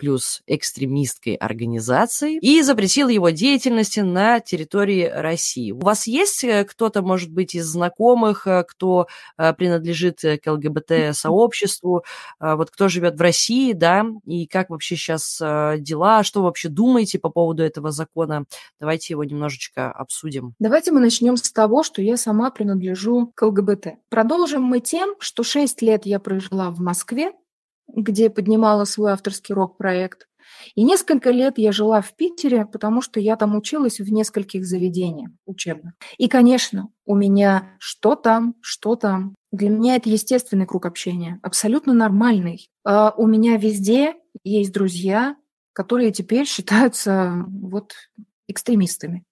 экстремистской 0.47 1.35
организацией 1.35 2.39
и 2.39 2.63
запретил 2.63 3.09
его 3.09 3.31
деятельности 3.31 4.01
на 4.01 4.41
территории 4.41 5.05
России. 5.05 5.73
У 5.73 5.81
вас 5.81 6.07
есть 6.07 6.43
э, 6.45 6.65
кто-то, 6.65 7.03
может 7.03 7.31
быть, 7.31 7.55
из 7.55 7.67
знакомых, 7.67 8.47
э, 8.47 8.65
кто 8.67 9.07
э, 9.37 9.53
принадлежит 9.53 10.21
к 10.21 10.41
ЛГБТ-сообществу, 10.47 12.05
вот 12.41 12.71
кто 12.71 12.89
живет 12.89 13.19
в 13.19 13.21
России, 13.21 13.73
да, 13.73 14.07
и 14.25 14.47
как 14.47 14.71
вообще 14.71 14.97
сейчас 14.97 15.39
дела, 15.39 16.23
что 16.23 16.41
вы 16.41 16.47
вообще 16.47 16.69
думаете 16.69 17.19
по 17.19 17.29
поводу 17.29 17.63
этого 17.63 17.91
закона? 17.91 18.45
Давайте 18.81 19.15
его 19.15 19.25
немножечко 19.25 19.66
немножечко 19.67 19.91
обсудим. 19.91 20.55
Давайте 20.59 20.93
мы 20.93 21.01
начнем 21.01 21.37
с 21.37 21.53
того, 21.53 21.83
что 21.83 22.03
я 22.03 22.17
сама 22.17 22.51
принадлежу 22.51 23.33
к 23.35 23.43
ЛГБТ. 23.43 23.99
Продолжим 24.09 24.63
мы 24.63 24.81
тем, 24.81 25.15
что 25.19 25.43
6 25.43 25.83
лет 25.83 26.07
я 26.07 26.19
прожила 26.19 26.71
в 26.71 26.81
Москве, 26.81 27.33
где 27.89 28.31
поднимала 28.31 28.85
свой 28.85 29.13
авторский 29.13 29.55
рок-проект. 29.55 30.27
И 30.77 30.85
несколько 30.85 31.31
лет 31.31 31.59
я 31.59 31.73
жила 31.73 32.01
в 32.01 32.15
Питере, 32.15 32.67
потому 32.67 33.03
что 33.03 33.19
я 33.19 33.37
там 33.37 33.57
училась 33.57 33.99
в 33.99 34.13
нескольких 34.13 34.65
заведениях 34.65 35.31
учебных. 35.45 35.95
И, 36.19 36.29
конечно, 36.29 36.89
у 37.05 37.17
меня 37.17 37.71
что 37.79 38.15
там, 38.15 38.55
что 38.61 38.95
там. 38.95 39.35
Для 39.51 39.71
меня 39.71 39.97
это 39.97 40.09
естественный 40.09 40.67
круг 40.67 40.87
общения, 40.87 41.41
абсолютно 41.43 41.95
нормальный. 41.95 42.69
А 42.85 43.13
у 43.17 43.27
меня 43.27 43.57
везде 43.57 44.15
есть 44.45 44.73
друзья, 44.73 45.37
которые 45.73 46.13
теперь 46.13 46.47
считаются 46.47 47.45
вот 47.49 47.95
экстремистами. 48.49 49.25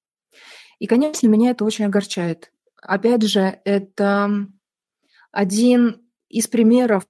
И, 0.78 0.86
конечно, 0.86 1.26
меня 1.26 1.50
это 1.50 1.64
очень 1.64 1.84
огорчает. 1.84 2.52
Опять 2.80 3.22
же, 3.22 3.60
это 3.64 4.48
один 5.30 6.02
из 6.28 6.46
примеров, 6.48 7.04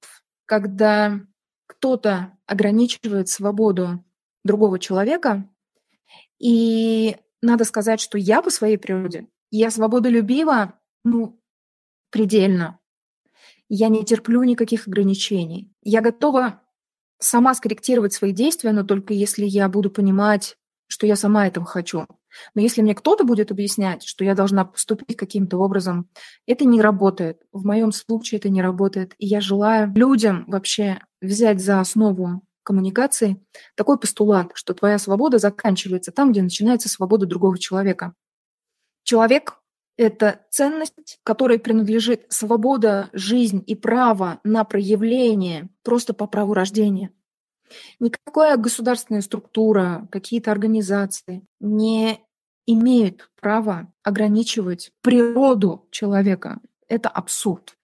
когда 0.47 1.21
кто-то 1.67 2.37
ограничивает 2.47 3.29
свободу 3.29 4.05
другого 4.45 4.79
человека. 4.79 5.49
И 6.39 7.17
надо 7.43 7.65
сказать, 7.65 8.01
что 8.01 8.19
я 8.19 8.43
по 8.43 8.51
своей 8.51 8.77
природе, 8.77 9.29
я 9.51 9.71
свободолюбива, 9.71 10.79
ну, 11.05 11.41
предельно. 12.11 12.81
Я 13.69 13.89
не 13.89 14.05
терплю 14.05 14.43
никаких 14.43 14.87
ограничений. 14.87 15.73
Я 15.83 16.01
готова 16.01 16.63
сама 17.19 17.55
скорректировать 17.55 18.13
свои 18.13 18.33
действия, 18.33 18.73
но 18.73 18.85
только 18.85 19.15
если 19.15 19.45
я 19.45 19.69
буду 19.69 19.91
понимать, 19.91 20.57
что 20.87 21.07
я 21.07 21.17
сама 21.17 21.47
этого 21.47 21.67
хочу. 21.67 22.07
Но 22.55 22.61
если 22.61 22.83
мне 22.83 22.95
кто-то 22.95 23.25
будет 23.25 23.51
объяснять, 23.51 24.05
что 24.05 24.25
я 24.25 24.35
должна 24.35 24.65
поступить 24.65 25.17
каким-то 25.17 25.59
образом, 25.59 26.09
это 26.47 26.65
не 26.65 26.81
работает. 26.81 27.43
В 27.53 27.65
моем 27.65 27.93
случае 27.93 28.39
это 28.39 28.49
не 28.49 28.63
работает. 28.63 29.15
И 29.19 29.27
я 29.27 29.41
желаю 29.41 29.93
людям 29.95 30.45
вообще 30.47 31.01
взять 31.21 31.61
за 31.61 31.81
основу 31.81 32.43
коммуникации 32.65 33.41
такой 33.77 33.99
постулат, 33.99 34.51
что 34.55 34.75
твоя 34.75 34.99
свобода 34.99 35.39
заканчивается 35.39 36.11
там, 36.11 36.33
где 36.33 36.43
начинается 36.43 36.89
свобода 36.89 37.27
другого 37.27 37.59
человека. 37.59 38.15
Человек— 39.05 39.61
это 39.97 40.41
ценность, 40.51 41.19
которой 41.23 41.59
принадлежит 41.59 42.25
свобода, 42.31 43.11
жизнь 43.13 43.63
и 43.67 43.75
право 43.75 44.41
на 44.43 44.65
проявление 44.65 45.69
просто 45.83 46.15
по 46.15 46.27
праву 46.27 46.55
рождения. 46.55 47.13
Никакая 48.01 48.57
государственная 48.57 49.23
структура, 49.23 50.09
какие-то 50.11 50.51
организации 50.53 51.47
не 51.61 52.21
имеют 52.67 53.31
права 53.41 53.93
ограничивать 54.03 54.93
природу 55.03 55.87
человека. 55.91 56.61
Это 56.89 57.09
абсурд. 57.09 57.77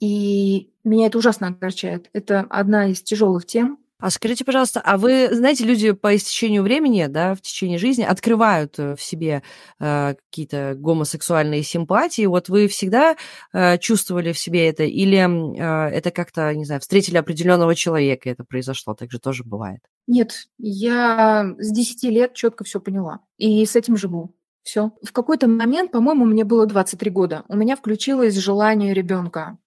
И 0.00 0.72
меня 0.84 1.06
это 1.06 1.18
ужасно 1.18 1.48
огорчает. 1.48 2.08
Это 2.12 2.40
одна 2.40 2.86
из 2.88 3.02
тяжелых 3.02 3.46
тем, 3.46 3.78
а 4.00 4.10
скажите, 4.10 4.44
пожалуйста, 4.44 4.80
а 4.80 4.96
вы, 4.96 5.28
знаете, 5.32 5.64
люди 5.64 5.90
по 5.90 6.14
истечению 6.14 6.62
времени, 6.62 7.06
да, 7.06 7.34
в 7.34 7.40
течение 7.40 7.78
жизни 7.78 8.04
открывают 8.04 8.78
э, 8.78 8.94
в 8.94 9.02
себе 9.02 9.42
э, 9.80 10.14
какие-то 10.30 10.74
гомосексуальные 10.76 11.64
симпатии. 11.64 12.26
Вот 12.26 12.48
вы 12.48 12.68
всегда 12.68 13.16
э, 13.52 13.76
чувствовали 13.78 14.32
в 14.32 14.38
себе 14.38 14.68
это, 14.68 14.84
или 14.84 15.16
э, 15.18 15.90
это 15.90 16.12
как-то, 16.12 16.54
не 16.54 16.64
знаю, 16.64 16.80
встретили 16.80 17.16
определенного 17.16 17.74
человека, 17.74 18.28
и 18.28 18.32
это 18.32 18.44
произошло? 18.44 18.94
Так 18.94 19.10
же 19.10 19.18
тоже 19.18 19.42
бывает. 19.42 19.80
Нет, 20.06 20.46
я 20.58 21.54
с 21.58 21.72
10 21.72 22.04
лет 22.04 22.34
четко 22.34 22.62
все 22.62 22.80
поняла. 22.80 23.20
И 23.36 23.66
с 23.66 23.74
этим 23.74 23.96
живу. 23.96 24.34
Все. 24.62 24.92
В 25.02 25.12
какой-то 25.12 25.48
момент, 25.48 25.90
по-моему, 25.90 26.24
мне 26.24 26.44
было 26.44 26.66
23 26.66 27.10
года, 27.10 27.44
у 27.48 27.56
меня 27.56 27.74
включилось 27.74 28.36
желание 28.36 28.94
ребенка. 28.94 29.58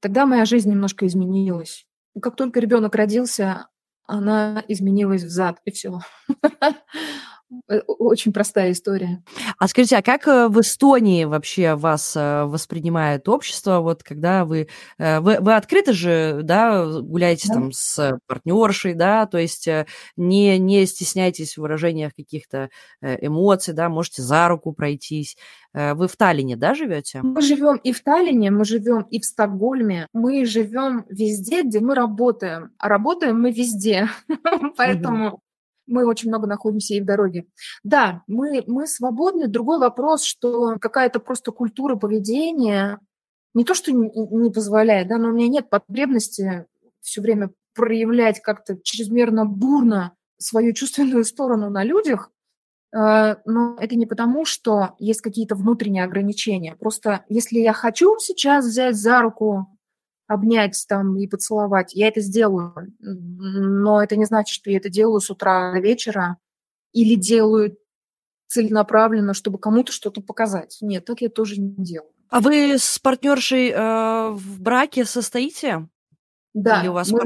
Тогда 0.00 0.26
моя 0.26 0.44
жизнь 0.44 0.70
немножко 0.70 1.06
изменилась. 1.06 1.86
Как 2.20 2.36
только 2.36 2.60
ребенок 2.60 2.94
родился, 2.94 3.68
она 4.08 4.64
изменилась 4.68 5.22
в 5.22 5.30
зад, 5.30 5.60
и 5.64 5.70
все. 5.70 6.00
Э, 7.68 7.80
очень 7.86 8.32
простая 8.32 8.72
история. 8.72 9.22
А 9.58 9.68
скажите, 9.68 9.96
а 9.96 10.02
как 10.02 10.28
э, 10.28 10.48
в 10.48 10.60
Эстонии 10.60 11.24
вообще 11.24 11.76
вас 11.76 12.14
э, 12.14 12.44
воспринимает 12.44 13.28
общество, 13.28 13.80
вот 13.80 14.02
когда 14.02 14.44
вы, 14.44 14.68
вы, 14.98 15.38
вы 15.40 15.54
открыто 15.54 15.92
же, 15.92 16.40
да, 16.42 16.86
гуляете 17.00 17.48
да. 17.48 17.54
там 17.54 17.72
с 17.72 18.18
партнершей, 18.26 18.94
да, 18.94 19.26
то 19.26 19.38
есть 19.38 19.68
не, 20.16 20.58
не 20.58 20.86
стесняйтесь 20.86 21.54
в 21.54 21.62
выражениях 21.62 22.12
каких-то 22.14 22.68
эмоций, 23.00 23.74
да, 23.74 23.88
можете 23.88 24.22
за 24.22 24.48
руку 24.48 24.72
пройтись. 24.72 25.36
Вы 25.72 26.08
в 26.08 26.16
Таллине, 26.16 26.56
да, 26.56 26.74
живете? 26.74 27.20
Мы 27.22 27.40
живем 27.42 27.76
и 27.76 27.92
в 27.92 28.02
Таллине, 28.02 28.50
мы 28.50 28.64
живем 28.64 29.02
и 29.02 29.20
в 29.20 29.24
Стокгольме, 29.24 30.06
мы 30.12 30.44
живем 30.44 31.04
везде, 31.08 31.62
где 31.62 31.80
мы 31.80 31.94
работаем, 31.94 32.72
а 32.78 32.88
работаем 32.88 33.40
мы 33.40 33.52
везде, 33.52 34.08
поэтому 34.76 35.40
мы 35.88 36.06
очень 36.06 36.28
много 36.28 36.46
находимся 36.46 36.94
и 36.94 37.00
в 37.00 37.04
дороге. 37.04 37.46
Да, 37.82 38.22
мы, 38.26 38.62
мы 38.66 38.86
свободны. 38.86 39.48
Другой 39.48 39.78
вопрос, 39.78 40.22
что 40.22 40.76
какая-то 40.78 41.20
просто 41.20 41.50
культура 41.52 41.96
поведения 41.96 43.00
не 43.54 43.64
то, 43.64 43.74
что 43.74 43.92
не, 43.92 44.10
не 44.14 44.50
позволяет, 44.50 45.08
да, 45.08 45.18
но 45.18 45.28
у 45.28 45.32
меня 45.32 45.48
нет 45.48 45.70
потребности 45.70 46.66
все 47.00 47.20
время 47.20 47.50
проявлять 47.74 48.40
как-то 48.40 48.78
чрезмерно 48.82 49.46
бурно 49.46 50.12
свою 50.36 50.72
чувственную 50.72 51.24
сторону 51.24 51.70
на 51.70 51.82
людях, 51.82 52.30
Э, 52.94 53.36
но 53.44 53.76
это 53.80 53.96
не 53.96 54.06
потому, 54.06 54.44
что 54.44 54.94
есть 54.98 55.20
какие-то 55.20 55.54
внутренние 55.54 56.04
ограничения. 56.04 56.76
Просто 56.76 57.24
если 57.28 57.58
я 57.58 57.72
хочу 57.72 58.16
сейчас 58.18 58.66
взять 58.66 58.96
за 58.96 59.20
руку, 59.20 59.66
обнять 60.28 60.84
там 60.88 61.16
и 61.16 61.26
поцеловать, 61.26 61.94
я 61.94 62.06
это 62.06 62.20
сделаю. 62.20 62.74
Но 63.00 64.02
это 64.02 64.16
не 64.16 64.26
значит, 64.26 64.54
что 64.54 64.70
я 64.70 64.76
это 64.76 64.90
делаю 64.90 65.20
с 65.20 65.30
утра 65.30 65.72
до 65.72 65.80
вечера 65.80 66.36
или 66.92 67.16
делаю 67.16 67.76
целенаправленно, 68.46 69.34
чтобы 69.34 69.58
кому-то 69.58 69.90
что-то 69.90 70.20
показать. 70.20 70.78
Нет, 70.80 71.04
так 71.04 71.22
я 71.22 71.28
тоже 71.28 71.60
не 71.60 71.74
делаю. 71.76 72.10
А 72.30 72.40
вы 72.40 72.76
с 72.78 72.98
партнершей 72.98 73.70
э, 73.70 74.30
в 74.30 74.60
браке 74.60 75.04
состоите? 75.04 75.88
Да, 76.62 76.80
Или 76.80 76.88
у 76.88 76.92
вас 76.92 77.10
мы, 77.12 77.20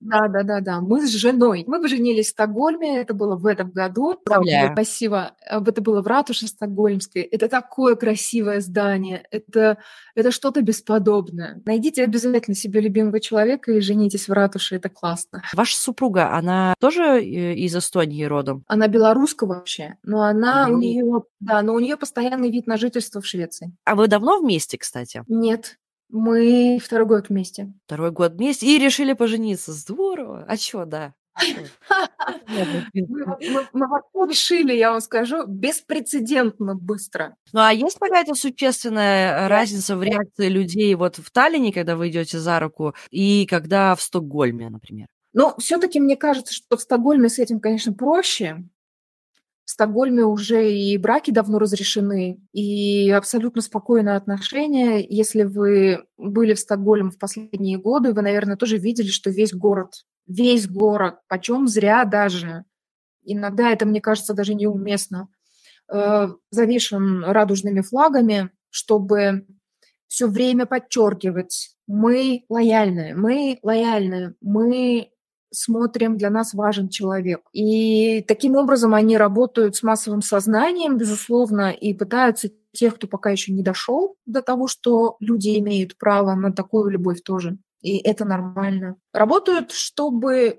да, 0.00 0.28
да, 0.28 0.42
да, 0.42 0.60
да. 0.60 0.80
Мы 0.80 1.06
с 1.06 1.10
женой. 1.10 1.64
Мы 1.66 1.80
поженились 1.80 2.26
в 2.26 2.30
Стокгольме, 2.30 3.00
это 3.00 3.14
было 3.14 3.34
в 3.36 3.46
этом 3.46 3.70
году. 3.70 4.14
Поздравляю. 4.24 4.72
Спасибо. 4.74 5.32
Э, 5.48 5.58
Это 5.64 5.80
было 5.80 6.02
в 6.02 6.06
ратуше 6.06 6.46
Стокгольмской. 6.46 7.22
Это 7.22 7.48
такое 7.48 7.96
красивое 7.96 8.60
здание. 8.60 9.26
Это, 9.30 9.78
это 10.14 10.30
что-то 10.30 10.60
бесподобное. 10.60 11.62
Найдите 11.64 12.04
обязательно 12.04 12.54
себе 12.54 12.80
любимого 12.80 13.20
человека 13.20 13.72
и 13.72 13.80
женитесь 13.80 14.28
в 14.28 14.32
ратуше. 14.32 14.76
Это 14.76 14.90
классно. 14.90 15.42
Ваша 15.54 15.76
супруга, 15.76 16.34
она 16.36 16.74
тоже 16.78 17.02
э, 17.22 17.54
из 17.54 17.74
Эстонии 17.74 18.24
родом? 18.24 18.64
Она 18.66 18.86
белоруска 18.88 19.46
вообще, 19.46 19.96
но 20.02 20.22
она 20.24 20.66
у 20.68 20.72
Мгм. 20.72 20.80
нее, 20.80 21.22
да, 21.40 21.62
но 21.62 21.72
у 21.74 21.78
нее 21.78 21.96
постоянный 21.96 22.50
вид 22.50 22.66
на 22.66 22.76
жительство 22.76 23.22
в 23.22 23.26
Швеции. 23.26 23.72
А 23.86 23.94
вы 23.94 24.08
давно 24.08 24.40
вместе, 24.40 24.76
кстати? 24.76 25.22
Нет, 25.26 25.78
мы 26.08 26.78
второй 26.82 27.06
год 27.06 27.28
вместе. 27.28 27.72
Второй 27.86 28.10
год 28.10 28.32
вместе 28.32 28.66
и 28.66 28.78
решили 28.78 29.12
пожениться. 29.12 29.72
Здорово. 29.72 30.44
А 30.48 30.56
чё, 30.56 30.84
да. 30.84 31.14
Мы, 32.92 33.86
вообще 34.12 34.58
решили, 34.58 34.72
я 34.72 34.90
вам 34.90 35.00
скажу, 35.00 35.46
беспрецедентно 35.46 36.74
быстро. 36.74 37.36
Ну, 37.52 37.60
а 37.60 37.72
есть 37.72 37.98
какая-то 37.98 38.34
существенная 38.34 39.44
э, 39.44 39.48
разница 39.48 39.96
в 39.96 40.02
реакции 40.02 40.48
людей 40.48 40.94
вот 40.94 41.16
в 41.16 41.30
Таллине, 41.30 41.72
когда 41.72 41.96
вы 41.96 42.08
идете 42.08 42.38
за 42.38 42.58
руку, 42.58 42.94
и 43.10 43.46
когда 43.46 43.94
в 43.94 44.02
Стокгольме, 44.02 44.68
например? 44.68 45.06
Но 45.32 45.54
все-таки 45.58 46.00
мне 46.00 46.16
кажется, 46.16 46.52
что 46.52 46.76
в 46.76 46.80
Стокгольме 46.80 47.28
с 47.28 47.38
этим, 47.38 47.60
конечно, 47.60 47.92
проще. 47.92 48.64
В 49.68 49.70
Стокгольме 49.70 50.24
уже 50.24 50.72
и 50.72 50.96
браки 50.96 51.30
давно 51.30 51.58
разрешены, 51.58 52.40
и 52.54 53.10
абсолютно 53.10 53.60
спокойные 53.60 54.16
отношения. 54.16 55.06
Если 55.06 55.42
вы 55.42 56.06
были 56.16 56.54
в 56.54 56.58
Стокгольме 56.58 57.10
в 57.10 57.18
последние 57.18 57.76
годы, 57.76 58.14
вы, 58.14 58.22
наверное, 58.22 58.56
тоже 58.56 58.78
видели, 58.78 59.08
что 59.08 59.28
весь 59.28 59.52
город, 59.52 60.06
весь 60.26 60.66
город, 60.66 61.16
почем 61.28 61.68
зря 61.68 62.06
даже, 62.06 62.64
иногда 63.24 63.70
это, 63.70 63.84
мне 63.84 64.00
кажется, 64.00 64.32
даже 64.32 64.54
неуместно, 64.54 65.28
э, 65.92 66.28
завешен 66.50 67.24
радужными 67.24 67.82
флагами, 67.82 68.50
чтобы 68.70 69.46
все 70.06 70.28
время 70.28 70.64
подчеркивать, 70.64 71.76
мы 71.86 72.40
лояльны, 72.48 73.12
мы 73.14 73.58
лояльны, 73.62 74.34
мы 74.40 75.10
смотрим, 75.50 76.16
для 76.16 76.30
нас 76.30 76.54
важен 76.54 76.88
человек. 76.88 77.40
И 77.52 78.22
таким 78.26 78.56
образом 78.56 78.94
они 78.94 79.16
работают 79.16 79.76
с 79.76 79.82
массовым 79.82 80.22
сознанием, 80.22 80.96
безусловно, 80.96 81.70
и 81.70 81.94
пытаются 81.94 82.50
тех, 82.72 82.96
кто 82.96 83.06
пока 83.06 83.30
еще 83.30 83.52
не 83.52 83.62
дошел 83.62 84.16
до 84.26 84.42
того, 84.42 84.68
что 84.68 85.16
люди 85.20 85.58
имеют 85.58 85.96
право 85.98 86.34
на 86.34 86.52
такую 86.52 86.90
любовь 86.90 87.22
тоже. 87.22 87.58
И 87.80 87.98
это 87.98 88.24
нормально. 88.24 88.96
Работают, 89.12 89.70
чтобы 89.70 90.34
э, 90.42 90.58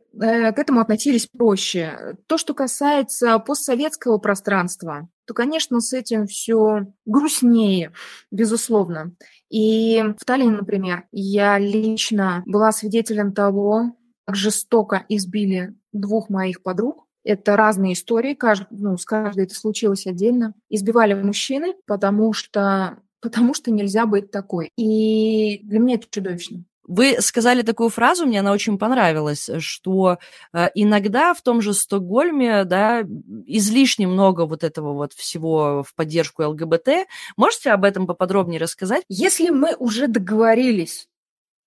к 0.53 0.57
этому 0.57 0.79
относились 0.79 1.27
проще. 1.27 2.17
То, 2.27 2.37
что 2.37 2.53
касается 2.53 3.37
постсоветского 3.39 4.19
пространства, 4.19 5.09
то, 5.25 5.33
конечно, 5.33 5.81
с 5.81 5.91
этим 5.91 6.27
все 6.27 6.87
грустнее, 7.05 7.91
безусловно. 8.31 9.13
И 9.49 10.01
в 10.17 10.23
Таллине, 10.25 10.51
например, 10.51 11.03
я 11.11 11.59
лично 11.59 12.41
была 12.45 12.71
свидетелем 12.71 13.33
того, 13.33 13.97
жестоко 14.35 15.05
избили 15.09 15.75
двух 15.93 16.29
моих 16.29 16.61
подруг. 16.63 17.05
Это 17.23 17.55
разные 17.55 17.93
истории, 17.93 18.33
кажд... 18.33 18.67
ну, 18.71 18.97
с 18.97 19.05
каждой 19.05 19.45
это 19.45 19.53
случилось 19.53 20.07
отдельно. 20.07 20.53
Избивали 20.69 21.13
мужчины, 21.13 21.75
потому 21.85 22.33
что, 22.33 22.99
потому 23.19 23.53
что 23.53 23.71
нельзя 23.71 24.05
быть 24.05 24.31
такой. 24.31 24.71
И 24.77 25.59
для 25.63 25.79
меня 25.79 25.95
это 25.95 26.07
чудовищно. 26.09 26.63
Вы 26.89 27.17
сказали 27.21 27.61
такую 27.61 27.89
фразу, 27.89 28.25
мне 28.25 28.39
она 28.39 28.51
очень 28.51 28.79
понравилась, 28.79 29.47
что 29.59 30.17
э, 30.53 30.69
иногда 30.73 31.35
в 31.35 31.41
том 31.43 31.61
же 31.61 31.75
Стокгольме, 31.75 32.63
да, 32.63 33.03
излишне 33.45 34.07
много 34.07 34.47
вот 34.47 34.63
этого 34.63 34.93
вот 34.93 35.13
всего 35.13 35.83
в 35.87 35.93
поддержку 35.93 36.41
ЛГБТ. 36.41 37.05
Можете 37.37 37.69
об 37.73 37.85
этом 37.85 38.07
поподробнее 38.07 38.59
рассказать? 38.59 39.03
Если 39.07 39.51
мы 39.51 39.75
уже 39.77 40.07
договорились 40.07 41.08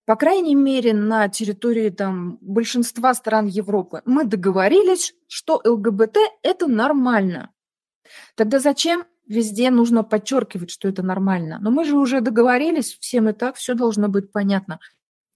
по 0.05 0.17
крайней 0.17 0.55
мере, 0.55 0.95
на 0.95 1.29
территории 1.29 1.91
там, 1.91 2.39
большинства 2.41 3.15
стран 3.15 3.47
Европы, 3.47 4.03
мы 4.05 4.25
договорились, 4.25 5.15
что 5.29 5.61
ЛГБТ– 5.65 6.19
это 6.43 6.67
нормально. 6.67 7.51
Тогда 8.35 8.59
зачем 8.59 9.05
везде 9.29 9.71
нужно 9.71 10.03
подчеркивать, 10.03 10.71
что 10.71 10.89
это 10.89 11.03
нормально? 11.03 11.59
Но 11.61 11.71
мы 11.71 11.85
же 11.85 11.97
уже 11.97 12.21
договорились, 12.21 12.99
всем 12.99 13.29
и 13.29 13.33
так 13.33 13.57
все 13.57 13.75
должно 13.75 14.09
быть 14.09 14.33
понятно. 14.33 14.81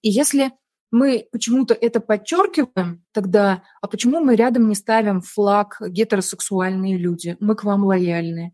И 0.01 0.09
если 0.09 0.51
мы 0.91 1.27
почему-то 1.31 1.73
это 1.73 1.99
подчеркиваем, 1.99 3.03
тогда, 3.13 3.63
а 3.81 3.87
почему 3.87 4.19
мы 4.19 4.35
рядом 4.35 4.67
не 4.67 4.75
ставим 4.75 5.21
флаг 5.21 5.77
гетеросексуальные 5.81 6.97
люди, 6.97 7.37
мы 7.39 7.55
к 7.55 7.63
вам 7.63 7.85
лояльны? 7.85 8.53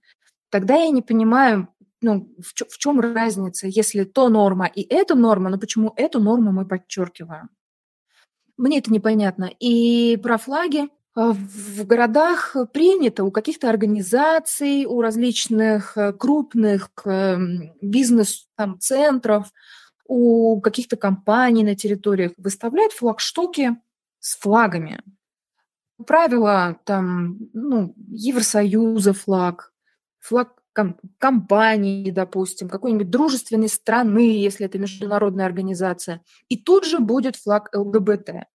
Тогда 0.49 0.75
я 0.75 0.89
не 0.89 1.01
понимаю, 1.01 1.69
ну, 2.03 2.29
в, 2.39 2.53
чё, 2.53 2.65
в 2.69 2.77
чем 2.77 2.99
разница, 2.99 3.67
если 3.67 4.03
то 4.03 4.29
норма 4.29 4.67
и 4.67 4.81
это 4.81 5.15
норма, 5.15 5.49
но 5.49 5.57
почему 5.57 5.93
эту 5.95 6.19
норму 6.19 6.51
мы 6.51 6.67
подчеркиваем? 6.67 7.49
Мне 8.57 8.77
это 8.77 8.93
непонятно. 8.93 9.49
И 9.59 10.17
про 10.21 10.37
флаги 10.37 10.89
в 11.15 11.85
городах 11.85 12.55
принято 12.73 13.23
у 13.23 13.31
каких-то 13.31 13.69
организаций, 13.69 14.85
у 14.85 15.01
различных 15.01 15.97
крупных 16.19 16.89
бизнес-центров, 17.81 19.51
у 20.05 20.59
каких-то 20.61 20.97
компаний 20.97 21.63
на 21.63 21.75
территориях 21.75 22.33
выставлять 22.37 22.93
флагштуки 22.93 23.77
с 24.19 24.37
флагами. 24.37 25.01
Правила 26.05 26.79
там, 26.83 27.37
ну, 27.53 27.93
Евросоюза 28.09 29.13
флаг, 29.13 29.71
флаг 30.19 30.62
компании, 31.19 32.11
допустим, 32.11 32.69
какой-нибудь 32.69 33.09
дружественной 33.09 33.69
страны, 33.69 34.37
если 34.37 34.65
это 34.65 34.79
международная 34.79 35.45
организация, 35.45 36.21
и 36.49 36.57
тут 36.57 36.85
же 36.85 36.99
будет 36.99 37.35
флаг 37.35 37.69
ЛГБТ. 37.73 38.47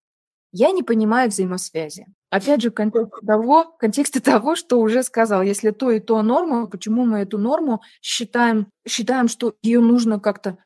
Я 0.52 0.70
не 0.70 0.82
понимаю 0.82 1.28
взаимосвязи. 1.28 2.06
Опять 2.30 2.62
же, 2.62 2.70
в 2.70 2.74
контексте 2.74 3.26
того, 3.26 3.64
в 3.64 3.78
контексте 3.78 4.20
того, 4.20 4.56
что 4.56 4.80
уже 4.80 5.02
сказал, 5.02 5.42
если 5.42 5.70
то 5.70 5.90
и 5.90 6.00
то 6.00 6.22
норма, 6.22 6.66
почему 6.66 7.04
мы 7.04 7.18
эту 7.20 7.38
норму 7.38 7.82
считаем, 8.00 8.68
считаем 8.86 9.28
что 9.28 9.54
ее 9.62 9.80
нужно 9.80 10.18
как-то 10.18 10.58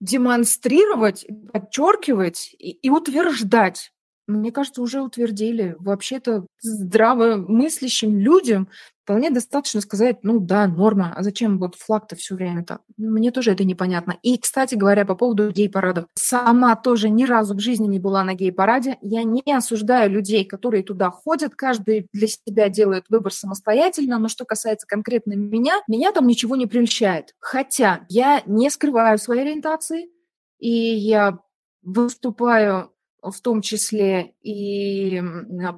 демонстрировать, 0.00 1.26
подчеркивать 1.52 2.54
и, 2.58 2.70
и 2.70 2.90
утверждать. 2.90 3.92
Мне 4.26 4.52
кажется, 4.52 4.82
уже 4.82 5.00
утвердили. 5.00 5.76
Вообще-то 5.78 6.46
здравомыслящим 6.60 8.18
людям 8.18 8.68
вполне 9.08 9.30
достаточно 9.30 9.80
сказать, 9.80 10.18
ну 10.22 10.38
да, 10.38 10.66
норма, 10.66 11.14
а 11.16 11.22
зачем 11.22 11.58
вот 11.58 11.76
флаг-то 11.76 12.14
все 12.14 12.34
время 12.34 12.62
так? 12.62 12.82
Мне 12.98 13.30
тоже 13.30 13.52
это 13.52 13.64
непонятно. 13.64 14.18
И, 14.22 14.36
кстати 14.36 14.74
говоря, 14.74 15.06
по 15.06 15.14
поводу 15.14 15.50
гей-парадов. 15.50 16.04
Сама 16.12 16.76
тоже 16.76 17.08
ни 17.08 17.24
разу 17.24 17.54
в 17.54 17.58
жизни 17.58 17.86
не 17.86 17.98
была 17.98 18.22
на 18.22 18.34
гей-параде. 18.34 18.98
Я 19.00 19.22
не 19.22 19.40
осуждаю 19.50 20.10
людей, 20.10 20.44
которые 20.44 20.82
туда 20.82 21.10
ходят. 21.10 21.54
Каждый 21.54 22.06
для 22.12 22.26
себя 22.28 22.68
делает 22.68 23.06
выбор 23.08 23.32
самостоятельно. 23.32 24.18
Но 24.18 24.28
что 24.28 24.44
касается 24.44 24.86
конкретно 24.86 25.32
меня, 25.32 25.80
меня 25.88 26.12
там 26.12 26.26
ничего 26.26 26.54
не 26.54 26.66
прельщает. 26.66 27.34
Хотя 27.40 28.04
я 28.10 28.42
не 28.44 28.68
скрываю 28.68 29.16
своей 29.16 29.40
ориентации, 29.40 30.10
и 30.58 30.68
я 30.68 31.38
выступаю 31.80 32.92
в 33.22 33.40
том 33.40 33.62
числе 33.62 34.34
и 34.42 35.22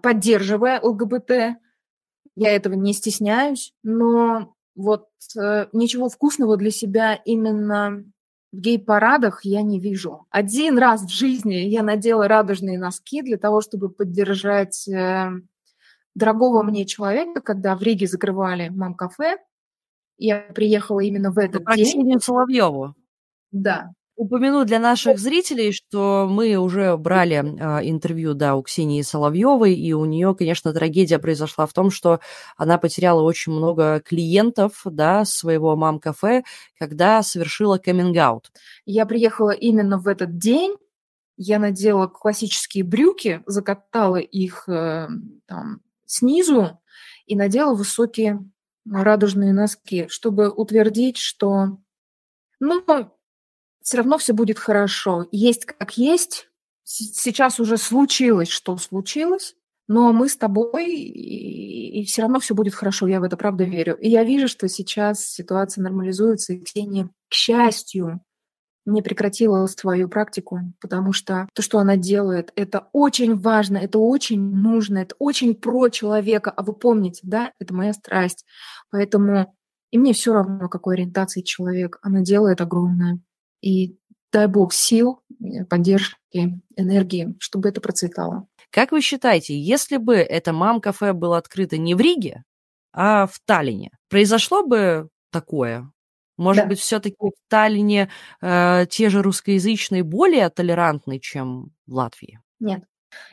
поддерживая 0.02 0.80
ЛГБТ, 0.80 1.60
я 2.36 2.54
этого 2.54 2.74
не 2.74 2.92
стесняюсь, 2.92 3.72
но 3.82 4.54
вот 4.74 5.08
э, 5.38 5.66
ничего 5.72 6.08
вкусного 6.08 6.56
для 6.56 6.70
себя 6.70 7.14
именно 7.24 8.04
в 8.52 8.58
гей-парадах 8.58 9.44
я 9.44 9.62
не 9.62 9.78
вижу. 9.78 10.26
Один 10.30 10.78
раз 10.78 11.02
в 11.02 11.10
жизни 11.10 11.54
я 11.54 11.82
надела 11.82 12.26
радужные 12.28 12.78
носки 12.78 13.22
для 13.22 13.36
того, 13.36 13.60
чтобы 13.60 13.90
поддержать 13.90 14.88
э, 14.88 15.30
дорогого 16.14 16.62
мне 16.62 16.84
человека, 16.84 17.40
когда 17.40 17.76
в 17.76 17.82
Риге 17.82 18.06
закрывали 18.06 18.68
мам-кафе. 18.68 19.38
Я 20.18 20.40
приехала 20.54 21.00
именно 21.00 21.30
в 21.30 21.38
этот 21.38 21.64
день. 21.74 22.20
Соловьеву. 22.20 22.94
Да, 23.52 23.92
упомяну 24.20 24.66
для 24.66 24.78
наших 24.78 25.18
зрителей, 25.18 25.72
что 25.72 26.28
мы 26.30 26.54
уже 26.56 26.98
брали 26.98 27.37
э, 27.37 27.88
интервью, 27.88 28.35
да, 28.35 28.54
у 28.54 28.62
Ксении 28.62 29.00
Соловьевой, 29.00 29.74
и 29.74 29.94
у 29.94 30.04
нее, 30.04 30.35
конечно, 30.35 30.74
трагедия 30.74 31.18
произошла 31.18 31.64
в 31.64 31.72
том, 31.72 31.90
что 31.90 32.20
она 32.59 32.76
потеряла 32.76 33.22
очень 33.22 33.52
много 33.52 34.02
клиентов, 34.04 34.83
да, 34.85 35.24
своего 35.24 35.74
мам-кафе, 35.74 36.44
когда 36.78 37.22
совершила 37.22 37.78
каминг-аут. 37.78 38.52
Я 38.85 39.06
приехала 39.06 39.52
именно 39.52 39.96
в 39.98 40.06
этот 40.06 40.37
день, 40.37 40.76
я 41.38 41.59
надела 41.59 42.06
классические 42.06 42.85
брюки, 42.85 43.42
закатала 43.46 44.16
их 44.16 44.68
э, 44.68 45.09
там 45.46 45.80
снизу 46.04 46.78
и 47.24 47.37
надела 47.37 47.74
высокие 47.74 48.44
радужные 48.87 49.54
носки, 49.54 50.09
чтобы 50.09 50.50
утвердить, 50.50 51.16
что 51.16 51.78
ну, 52.61 52.83
все 53.90 53.96
равно 53.96 54.18
все 54.18 54.35
будет 54.35 54.57
хорошо. 54.57 55.26
Есть 55.33 55.64
как 55.64 55.98
есть. 55.98 56.48
Сейчас 56.85 57.59
уже 57.59 57.76
случилось, 57.76 58.46
что 58.46 58.76
случилось, 58.76 59.57
но 59.88 60.12
мы 60.12 60.29
с 60.29 60.37
тобой, 60.37 60.94
и, 60.94 62.00
и 62.00 62.05
все 62.05 62.22
равно 62.22 62.38
все 62.38 62.55
будет 62.55 62.72
хорошо. 62.72 63.09
Я 63.09 63.18
в 63.18 63.24
это 63.24 63.37
правда 63.37 63.64
верю. 63.64 63.96
И 63.96 64.09
я 64.09 64.22
вижу, 64.22 64.46
что 64.46 64.68
сейчас 64.68 65.26
ситуация 65.26 65.83
нормализуется, 65.83 66.53
и 66.53 66.61
Ксения, 66.61 67.11
к 67.29 67.35
счастью, 67.35 68.20
не 68.87 69.03
прекратила 69.03 69.66
свою 69.66 70.09
практику, 70.09 70.61
потому 70.81 71.12
что 71.12 71.48
то, 71.53 71.61
что 71.61 71.81
она 71.81 71.96
делает, 71.96 72.53
это 72.55 72.87
очень 72.92 73.35
важно, 73.35 73.79
это 73.79 73.98
очень 73.98 74.40
нужно, 74.40 74.98
это 74.98 75.16
очень 75.18 75.57
про 75.57 75.88
человека. 75.88 76.53
А 76.53 76.62
вы 76.62 76.74
помните, 76.74 77.22
да, 77.24 77.55
это 77.59 77.74
моя 77.74 77.92
страсть. 77.92 78.44
Поэтому 78.92 79.53
и 79.90 79.98
мне 79.98 80.12
все 80.12 80.33
равно, 80.33 80.68
какой 80.68 80.94
ориентации 80.94 81.40
человек. 81.40 81.98
Она 82.03 82.20
делает 82.20 82.61
огромное. 82.61 83.18
И 83.61 83.96
дай 84.33 84.46
бог 84.46 84.73
сил, 84.73 85.20
э, 85.40 85.64
поддержки, 85.64 86.61
энергии, 86.77 87.37
чтобы 87.38 87.68
это 87.68 87.81
процветало. 87.81 88.46
Как 88.70 88.92
вы 88.92 89.01
считаете, 89.01 89.59
если 89.59 89.96
бы 89.96 90.14
это 90.14 90.53
мам-кафе 90.53 91.12
было 91.12 91.38
открыто 91.38 91.77
не 91.77 91.94
в 91.94 92.01
Риге, 92.01 92.44
а 92.92 93.27
в 93.27 93.40
Таллине, 93.44 93.90
произошло 94.09 94.64
бы 94.64 95.09
такое? 95.31 95.90
Может 96.37 96.64
да. 96.64 96.68
быть, 96.68 96.79
все-таки 96.79 97.16
в 97.20 97.33
Таллине 97.51 98.11
э, 98.40 98.87
те 98.88 99.11
же 99.11 99.23
русскоязычные 99.23 100.05
более 100.05 100.49
толерантны, 100.49 101.18
чем 101.18 101.73
в 101.87 101.94
Латвии? 101.94 102.40
Нет. 102.61 102.85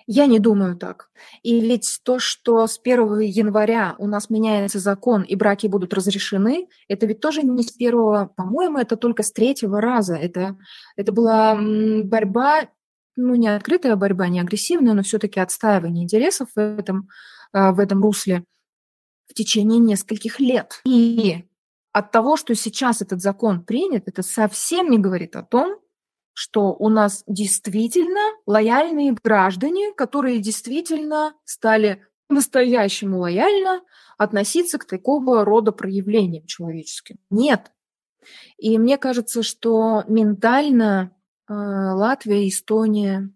Я 0.05 0.25
не 0.25 0.39
думаю 0.39 0.77
так. 0.77 1.09
И 1.43 1.59
ведь 1.59 1.99
то, 2.03 2.19
что 2.19 2.65
с 2.67 2.79
1 2.81 3.19
января 3.19 3.95
у 3.97 4.07
нас 4.07 4.29
меняется 4.29 4.79
закон 4.79 5.23
и 5.23 5.35
браки 5.35 5.67
будут 5.67 5.93
разрешены, 5.93 6.67
это 6.87 7.05
ведь 7.05 7.19
тоже 7.19 7.43
не 7.43 7.63
с 7.63 7.71
первого, 7.71 8.31
по-моему, 8.35 8.77
это 8.79 8.95
только 8.95 9.23
с 9.23 9.31
третьего 9.31 9.81
раза. 9.81 10.15
Это, 10.15 10.57
это 10.95 11.11
была 11.11 11.55
борьба, 11.55 12.69
ну 13.15 13.35
не 13.35 13.47
открытая 13.47 13.95
борьба, 13.95 14.27
не 14.27 14.39
агрессивная, 14.39 14.93
но 14.93 15.03
все-таки 15.03 15.39
отстаивание 15.39 16.03
интересов 16.03 16.49
в 16.55 16.59
этом, 16.59 17.09
а, 17.51 17.71
в 17.71 17.79
этом 17.79 18.01
русле 18.01 18.43
в 19.27 19.33
течение 19.33 19.79
нескольких 19.79 20.39
лет. 20.39 20.81
И 20.85 21.45
от 21.91 22.11
того, 22.11 22.37
что 22.37 22.55
сейчас 22.55 23.01
этот 23.01 23.21
закон 23.21 23.63
принят, 23.63 24.07
это 24.07 24.23
совсем 24.23 24.89
не 24.89 24.99
говорит 24.99 25.35
о 25.35 25.43
том, 25.43 25.79
что 26.37 26.75
у 26.75 26.89
нас 26.89 27.23
действительно 27.25 28.19
лояльные 28.45 29.11
граждане, 29.23 29.91
которые 29.93 30.37
действительно 30.37 31.33
стали 31.45 32.05
настоящему 32.29 33.17
лояльно 33.17 33.81
относиться 34.19 34.77
к 34.77 34.85
такого 34.85 35.43
рода 35.43 35.71
проявлениям 35.71 36.45
человеческим. 36.45 37.17
Нет. 37.31 37.71
И 38.59 38.77
мне 38.77 38.99
кажется, 38.99 39.41
что 39.41 40.03
ментально 40.07 41.11
э, 41.49 41.53
Латвия 41.55 42.45
и 42.45 42.49
Эстония 42.49 43.31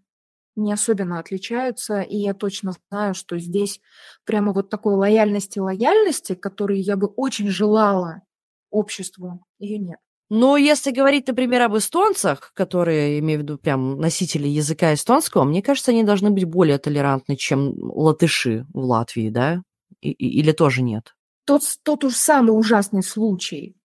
не 0.56 0.72
особенно 0.72 1.18
отличаются, 1.18 2.02
и 2.02 2.18
я 2.18 2.36
точно 2.36 2.74
знаю, 2.92 3.16
что 3.16 3.40
здесь 3.40 3.82
прямо 4.26 4.54
вот 4.54 4.70
такой 4.70 4.94
лояльности 4.94 5.58
лояльности, 5.58 6.36
которой 6.36 6.80
я 6.80 6.98
бы 6.98 7.08
очень 7.08 7.48
желала 7.48 8.22
обществу, 8.70 9.44
ее 9.58 9.80
нет. 9.80 9.98
Но 10.34 10.56
если 10.56 10.92
говорить, 10.92 11.28
например, 11.28 11.64
об 11.64 11.76
эстонцах, 11.76 12.54
которые, 12.54 13.20
имею 13.20 13.40
в 13.40 13.44
виду 13.44 13.58
прям 13.58 14.00
носители 14.00 14.48
языка 14.48 14.94
эстонского, 14.94 15.44
мне 15.44 15.62
кажется, 15.62 15.92
они 15.92 16.06
должны 16.06 16.32
быть 16.32 16.46
более 16.46 16.78
толерантны, 16.78 17.36
чем 17.36 17.74
латыши 17.78 18.66
в 18.74 18.80
Латвии, 18.80 19.30
да? 19.30 19.62
И, 20.00 20.12
или 20.12 20.54
тоже 20.54 20.84
нет? 20.84 21.16
Тот, 21.44 21.64
тот 21.84 22.06
уж 22.06 22.16
самый 22.16 22.52
ужасный 22.52 23.04
случай, 23.04 23.76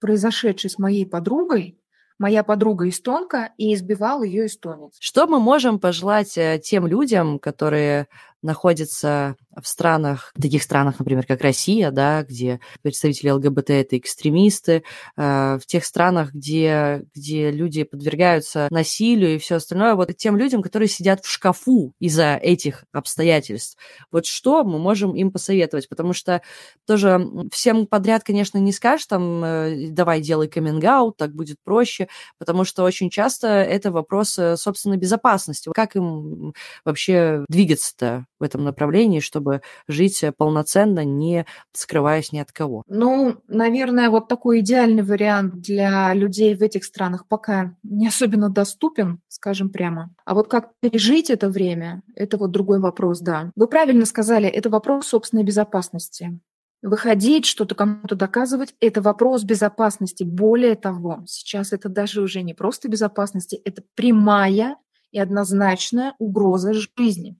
произошедший 0.00 0.70
с 0.70 0.78
моей 0.78 1.04
подругой, 1.04 1.78
моя 2.18 2.44
подруга 2.44 2.88
эстонка, 2.88 3.52
и 3.58 3.74
избивал 3.74 4.22
ее 4.22 4.46
эстонец. 4.46 4.96
Что 5.00 5.26
мы 5.26 5.38
можем 5.38 5.78
пожелать 5.78 6.38
э, 6.38 6.58
тем 6.64 6.86
людям, 6.86 7.38
которые 7.38 8.08
находятся 8.42 9.36
в 9.60 9.66
странах, 9.66 10.32
в 10.34 10.40
таких 10.40 10.62
странах, 10.62 10.98
например, 10.98 11.26
как 11.26 11.42
Россия, 11.42 11.90
да, 11.90 12.22
где 12.22 12.60
представители 12.82 13.30
ЛГБТ 13.30 13.70
это 13.70 13.98
экстремисты, 13.98 14.84
э, 15.16 15.58
в 15.60 15.66
тех 15.66 15.84
странах, 15.84 16.32
где, 16.32 17.04
где 17.14 17.50
люди 17.50 17.82
подвергаются 17.84 18.68
насилию 18.70 19.34
и 19.34 19.38
все 19.38 19.56
остальное, 19.56 19.94
вот 19.94 20.16
тем 20.16 20.36
людям, 20.36 20.62
которые 20.62 20.88
сидят 20.88 21.24
в 21.24 21.30
шкафу 21.30 21.94
из-за 21.98 22.36
этих 22.36 22.84
обстоятельств. 22.92 23.76
Вот 24.10 24.26
что 24.26 24.64
мы 24.64 24.78
можем 24.78 25.14
им 25.14 25.30
посоветовать? 25.30 25.88
Потому 25.88 26.12
что 26.12 26.42
тоже 26.86 27.26
всем 27.52 27.86
подряд, 27.86 28.24
конечно, 28.24 28.58
не 28.58 28.72
скажешь, 28.72 29.06
там, 29.06 29.44
э, 29.44 29.88
давай 29.90 30.20
делай 30.20 30.48
каминг 30.48 30.80
так 31.16 31.34
будет 31.34 31.58
проще, 31.62 32.08
потому 32.38 32.64
что 32.64 32.84
очень 32.84 33.10
часто 33.10 33.48
это 33.48 33.90
вопрос, 33.90 34.38
э, 34.38 34.56
собственно, 34.56 34.96
безопасности. 34.96 35.70
Как 35.74 35.96
им 35.96 36.54
вообще 36.84 37.44
двигаться-то 37.48 38.26
в 38.40 38.42
этом 38.42 38.64
направлении, 38.64 39.20
чтобы 39.20 39.62
жить 39.86 40.24
полноценно, 40.36 41.04
не 41.04 41.46
скрываясь 41.72 42.32
ни 42.32 42.38
от 42.38 42.50
кого? 42.52 42.82
Ну, 42.88 43.36
наверное, 43.46 44.10
вот 44.10 44.28
такой 44.28 44.60
идеальный 44.60 45.02
вариант 45.02 45.60
для 45.60 46.12
людей 46.14 46.54
в 46.54 46.62
этих 46.62 46.84
странах 46.84 47.26
пока 47.28 47.76
не 47.82 48.08
особенно 48.08 48.48
доступен, 48.48 49.20
скажем 49.28 49.70
прямо. 49.70 50.10
А 50.24 50.34
вот 50.34 50.48
как 50.48 50.70
пережить 50.80 51.30
это 51.30 51.48
время, 51.48 52.02
это 52.14 52.38
вот 52.38 52.50
другой 52.50 52.80
вопрос, 52.80 53.20
да. 53.20 53.52
Вы 53.54 53.68
правильно 53.68 54.06
сказали, 54.06 54.48
это 54.48 54.70
вопрос 54.70 55.08
собственной 55.08 55.44
безопасности. 55.44 56.40
Выходить, 56.82 57.44
что-то 57.44 57.74
кому-то 57.74 58.14
доказывать– 58.14 58.74
это 58.80 59.02
вопрос 59.02 59.44
безопасности. 59.44 60.24
Более 60.24 60.76
того, 60.76 61.22
сейчас 61.26 61.74
это 61.74 61.90
даже 61.90 62.22
уже 62.22 62.40
не 62.40 62.54
просто 62.54 62.88
безопасности, 62.88 63.60
это 63.64 63.82
прямая 63.94 64.76
и 65.10 65.18
однозначная 65.18 66.14
угроза 66.18 66.72
жизни 66.72 67.36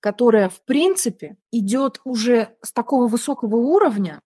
которая, 0.00 0.48
в 0.48 0.64
принципе, 0.64 1.36
идет 1.50 2.00
уже 2.04 2.56
с 2.62 2.72
такого 2.72 3.06
высокого 3.06 3.56
уровня, 3.56 4.20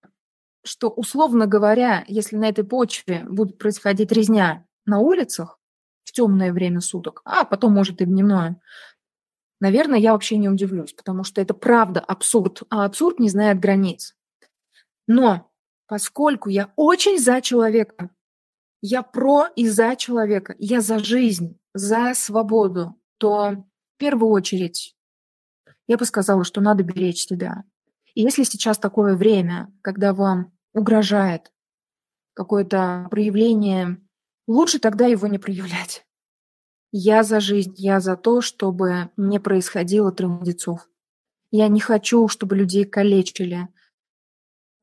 что, 0.63 0.89
условно 0.89 1.47
говоря, 1.47 2.03
если 2.07 2.35
на 2.35 2.49
этой 2.49 2.63
почве 2.63 3.25
будет 3.29 3.57
происходить 3.57 4.11
резня 4.11 4.65
на 4.85 4.99
улицах 4.99 5.59
в 6.03 6.11
темное 6.11 6.51
время 6.51 6.81
суток, 6.81 7.21
а 7.25 7.45
потом, 7.45 7.73
может, 7.73 8.01
и 8.01 8.05
дневное, 8.05 8.59
наверное, 9.59 9.99
я 9.99 10.13
вообще 10.13 10.37
не 10.37 10.49
удивлюсь, 10.49 10.93
потому 10.93 11.23
что 11.23 11.41
это 11.41 11.53
правда 11.53 11.99
абсурд, 11.99 12.63
а 12.69 12.85
абсурд 12.85 13.19
не 13.19 13.29
знает 13.29 13.59
границ. 13.59 14.15
Но 15.07 15.49
поскольку 15.87 16.49
я 16.49 16.73
очень 16.75 17.17
за 17.17 17.41
человека, 17.41 18.09
я 18.81 19.01
про 19.01 19.47
и 19.55 19.67
за 19.67 19.95
человека, 19.95 20.55
я 20.59 20.81
за 20.81 20.99
жизнь, 20.99 21.59
за 21.73 22.13
свободу, 22.13 22.95
то 23.17 23.51
в 23.51 23.97
первую 23.97 24.31
очередь 24.31 24.96
я 25.87 25.97
бы 25.97 26.05
сказала, 26.05 26.43
что 26.43 26.61
надо 26.61 26.83
беречь 26.83 27.25
себя. 27.25 27.63
И 28.13 28.21
если 28.21 28.43
сейчас 28.43 28.77
такое 28.77 29.15
время, 29.15 29.71
когда 29.81 30.13
вам 30.13 30.53
угрожает 30.73 31.51
какое-то 32.33 33.07
проявление, 33.09 33.97
лучше 34.47 34.79
тогда 34.79 35.05
его 35.07 35.27
не 35.27 35.39
проявлять. 35.39 36.05
Я 36.91 37.23
за 37.23 37.39
жизнь, 37.39 37.73
я 37.77 37.99
за 37.99 38.15
то, 38.15 38.41
чтобы 38.41 39.09
не 39.17 39.39
происходило 39.39 40.11
травмдецов. 40.11 40.87
Я 41.51 41.67
не 41.67 41.79
хочу, 41.79 42.27
чтобы 42.27 42.55
людей 42.55 42.85
калечили, 42.85 43.67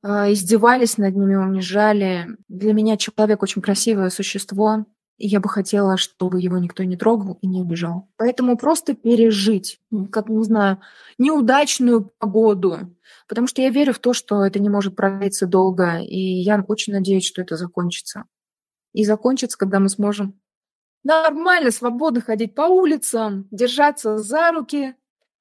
а, 0.02 0.30
издевались 0.32 0.98
над 0.98 1.16
ними, 1.16 1.34
унижали. 1.34 2.28
Для 2.48 2.72
меня 2.72 2.96
человек 2.96 3.42
очень 3.42 3.62
красивое 3.62 4.10
существо, 4.10 4.86
и 5.16 5.28
я 5.28 5.40
бы 5.40 5.48
хотела, 5.48 5.96
чтобы 5.96 6.40
его 6.40 6.58
никто 6.58 6.82
не 6.82 6.96
трогал 6.96 7.38
и 7.40 7.46
не 7.46 7.60
обижал. 7.60 8.08
Поэтому 8.16 8.56
просто 8.56 8.94
пережить, 8.94 9.80
как, 10.10 10.28
не 10.28 10.42
знаю, 10.42 10.80
неудачную 11.18 12.12
погоду. 12.18 12.96
Потому 13.28 13.46
что 13.46 13.62
я 13.62 13.70
верю 13.70 13.92
в 13.92 14.00
то, 14.00 14.12
что 14.12 14.44
это 14.44 14.58
не 14.58 14.68
может 14.68 14.96
продлиться 14.96 15.46
долго. 15.46 15.98
И 16.00 16.18
я 16.18 16.64
очень 16.66 16.92
надеюсь, 16.92 17.26
что 17.26 17.42
это 17.42 17.56
закончится. 17.56 18.24
И 18.92 19.04
закончится, 19.04 19.56
когда 19.56 19.78
мы 19.78 19.88
сможем 19.88 20.40
нормально, 21.04 21.70
свободно 21.70 22.20
ходить 22.20 22.54
по 22.54 22.62
улицам, 22.62 23.46
держаться 23.50 24.18
за 24.18 24.50
руки, 24.50 24.94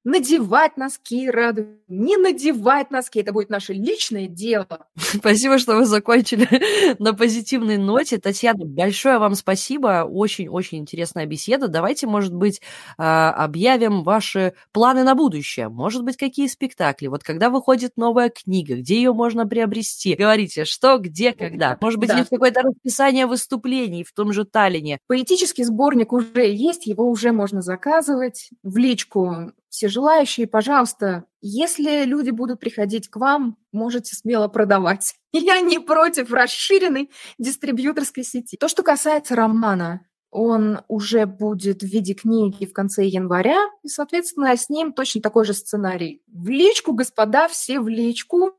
надевать 0.04 0.78
носки, 0.78 1.30
радовать, 1.30 1.70
не 1.88 2.18
надевать 2.18 2.92
носки. 2.92 3.20
Это 3.20 3.32
будет 3.32 3.50
наше 3.50 3.74
личное 3.74 4.28
дело. 4.28 4.88
Спасибо, 4.96 5.58
что 5.60 5.76
вы 5.76 5.86
закончили 5.86 6.48
на 7.00 7.14
позитивной 7.14 7.78
ноте. 7.78 8.18
Татьяна, 8.20 8.66
большое 8.66 9.18
вам 9.18 9.36
спасибо. 9.36 10.08
Очень-очень 10.10 10.80
интересная 10.80 11.26
беседа. 11.26 11.68
Давайте, 11.68 12.08
может 12.08 12.34
быть, 12.34 12.62
а, 12.98 13.32
объявим 13.32 14.04
ваши 14.04 14.54
планы 14.72 15.04
на 15.04 15.16
будущее. 15.16 15.70
Может 15.70 16.04
быть, 16.04 16.18
какие 16.18 16.48
спектакли. 16.48 17.08
Вот 17.08 17.24
когда 17.24 17.50
выходит 17.50 17.94
новая 17.96 18.30
книга, 18.30 18.76
где 18.76 18.96
ее 18.96 19.14
можно 19.14 19.48
приобрести? 19.48 20.16
Говорите, 20.16 20.66
что, 20.66 20.98
где, 20.98 21.32
когда. 21.32 21.78
Может 21.82 22.00
быть, 22.00 22.10
да. 22.10 22.18
есть 22.18 22.30
какое-то 22.30 22.62
расписание 22.62 23.26
выступлений 23.26 24.04
в 24.04 24.14
том 24.14 24.32
же 24.34 24.46
Таллине. 24.46 25.00
Поэтический 25.08 25.64
сборник 25.64 26.14
уже 26.14 26.52
есть, 26.52 26.88
его 26.88 27.10
уже 27.10 27.32
можно 27.32 27.62
заказывать 27.62 28.50
в 28.64 28.78
личку 28.78 29.52
все 29.74 29.88
желающие, 29.88 30.46
пожалуйста, 30.46 31.26
если 31.42 32.06
люди 32.06 32.30
будут 32.30 32.60
приходить 32.60 33.10
к 33.10 33.16
вам, 33.16 33.58
можете 33.72 34.16
смело 34.16 34.48
продавать. 34.48 35.16
Я 35.34 35.62
не 35.62 35.80
против 35.80 36.32
расширенной 36.32 37.10
дистрибьюторской 37.40 38.24
сети. 38.24 38.56
То, 38.56 38.68
что 38.68 38.84
касается 38.84 39.36
романа, 39.36 40.06
он 40.30 40.82
уже 40.88 41.26
будет 41.26 41.82
в 41.82 41.88
виде 41.88 42.14
книги 42.14 42.68
в 42.68 42.74
конце 42.74 43.06
января, 43.06 43.58
и, 43.82 43.88
соответственно, 43.88 44.56
с 44.56 44.70
ним 44.70 44.94
точно 44.94 45.22
такой 45.22 45.44
же 45.44 45.56
сценарий. 45.56 46.22
В 46.28 46.50
личку, 46.50 46.94
господа, 46.94 47.48
все 47.48 47.80
в 47.80 47.88
личку. 47.88 48.52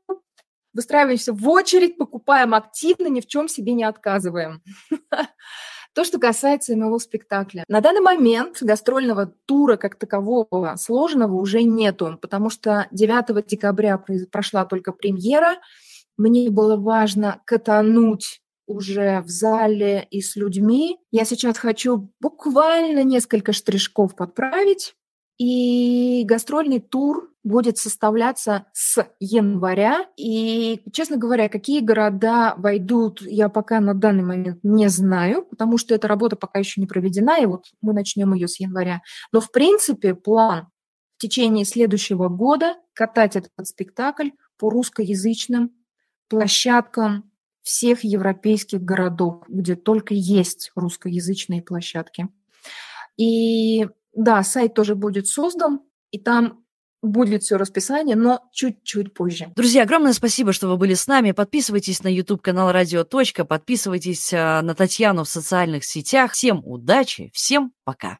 Выстраиваемся 0.73 1.31
в 1.31 1.47
очередь, 1.47 1.97
покупаем 1.97 2.53
активно, 2.53 3.07
ни 3.07 3.21
в 3.21 3.27
чем 3.27 3.47
себе 3.47 3.71
не 3.71 3.85
отказываем. 3.85 4.61
То, 5.95 6.03
что 6.03 6.19
касается 6.19 6.75
моего 6.75 6.99
спектакля. 6.99 7.63
На 7.69 7.79
данный 7.79 8.01
момент 8.01 8.57
гастрольного 8.61 9.33
тура 9.45 9.77
как 9.77 9.95
такового 9.95 10.75
сложного 10.77 11.35
уже 11.35 11.63
нету, 11.63 12.19
потому 12.21 12.49
что 12.49 12.87
9 12.91 13.47
декабря 13.47 13.97
прошла 14.29 14.65
только 14.65 14.91
премьера. 14.91 15.55
Мне 16.17 16.49
было 16.49 16.75
важно 16.75 17.41
катануть 17.45 18.41
уже 18.67 19.21
в 19.21 19.29
зале 19.29 20.05
и 20.11 20.19
с 20.21 20.35
людьми. 20.35 20.97
Я 21.11 21.23
сейчас 21.23 21.57
хочу 21.57 22.09
буквально 22.19 23.03
несколько 23.03 23.53
штришков 23.53 24.15
подправить. 24.15 24.95
И 25.37 26.23
гастрольный 26.25 26.79
тур 26.79 27.29
будет 27.45 27.77
составляться 27.77 28.65
с 28.73 29.07
января. 29.19 30.07
И, 30.17 30.81
честно 30.91 31.15
говоря, 31.15 31.47
какие 31.47 31.79
города 31.79 32.55
войдут, 32.57 33.21
я 33.21 33.49
пока 33.49 33.79
на 33.79 33.93
данный 33.93 34.23
момент 34.23 34.59
не 34.63 34.89
знаю, 34.89 35.45
потому 35.45 35.77
что 35.77 35.93
эта 35.93 36.07
работа 36.07 36.35
пока 36.35 36.59
еще 36.59 36.81
не 36.81 36.87
проведена, 36.87 37.39
и 37.39 37.45
вот 37.45 37.67
мы 37.81 37.93
начнем 37.93 38.33
ее 38.33 38.47
с 38.47 38.59
января. 38.59 39.01
Но, 39.31 39.39
в 39.39 39.51
принципе, 39.51 40.15
план 40.15 40.67
в 41.17 41.21
течение 41.21 41.65
следующего 41.65 42.29
года 42.29 42.75
катать 42.93 43.35
этот 43.35 43.67
спектакль 43.67 44.31
по 44.57 44.69
русскоязычным 44.71 45.71
площадкам 46.27 47.31
всех 47.61 48.03
европейских 48.03 48.81
городов, 48.81 49.43
где 49.47 49.75
только 49.75 50.15
есть 50.15 50.71
русскоязычные 50.75 51.61
площадки. 51.61 52.27
И 53.17 53.87
да, 54.13 54.41
сайт 54.43 54.73
тоже 54.73 54.95
будет 54.95 55.27
создан, 55.27 55.81
и 56.09 56.19
там 56.19 56.64
будет 57.05 57.43
все 57.43 57.57
расписание, 57.57 58.15
но 58.15 58.41
чуть-чуть 58.51 59.13
позже. 59.13 59.51
Друзья, 59.55 59.83
огромное 59.83 60.13
спасибо, 60.13 60.53
что 60.53 60.67
вы 60.67 60.77
были 60.77 60.93
с 60.93 61.07
нами. 61.07 61.31
Подписывайтесь 61.31 62.03
на 62.03 62.07
YouTube-канал 62.07 62.71
Радио. 62.71 63.03
Подписывайтесь 63.45 64.33
э, 64.33 64.61
на 64.61 64.75
Татьяну 64.75 65.23
в 65.23 65.29
социальных 65.29 65.85
сетях. 65.85 66.33
Всем 66.33 66.61
удачи, 66.65 67.31
всем 67.33 67.71
пока. 67.83 68.19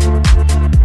Thank. 0.00 0.77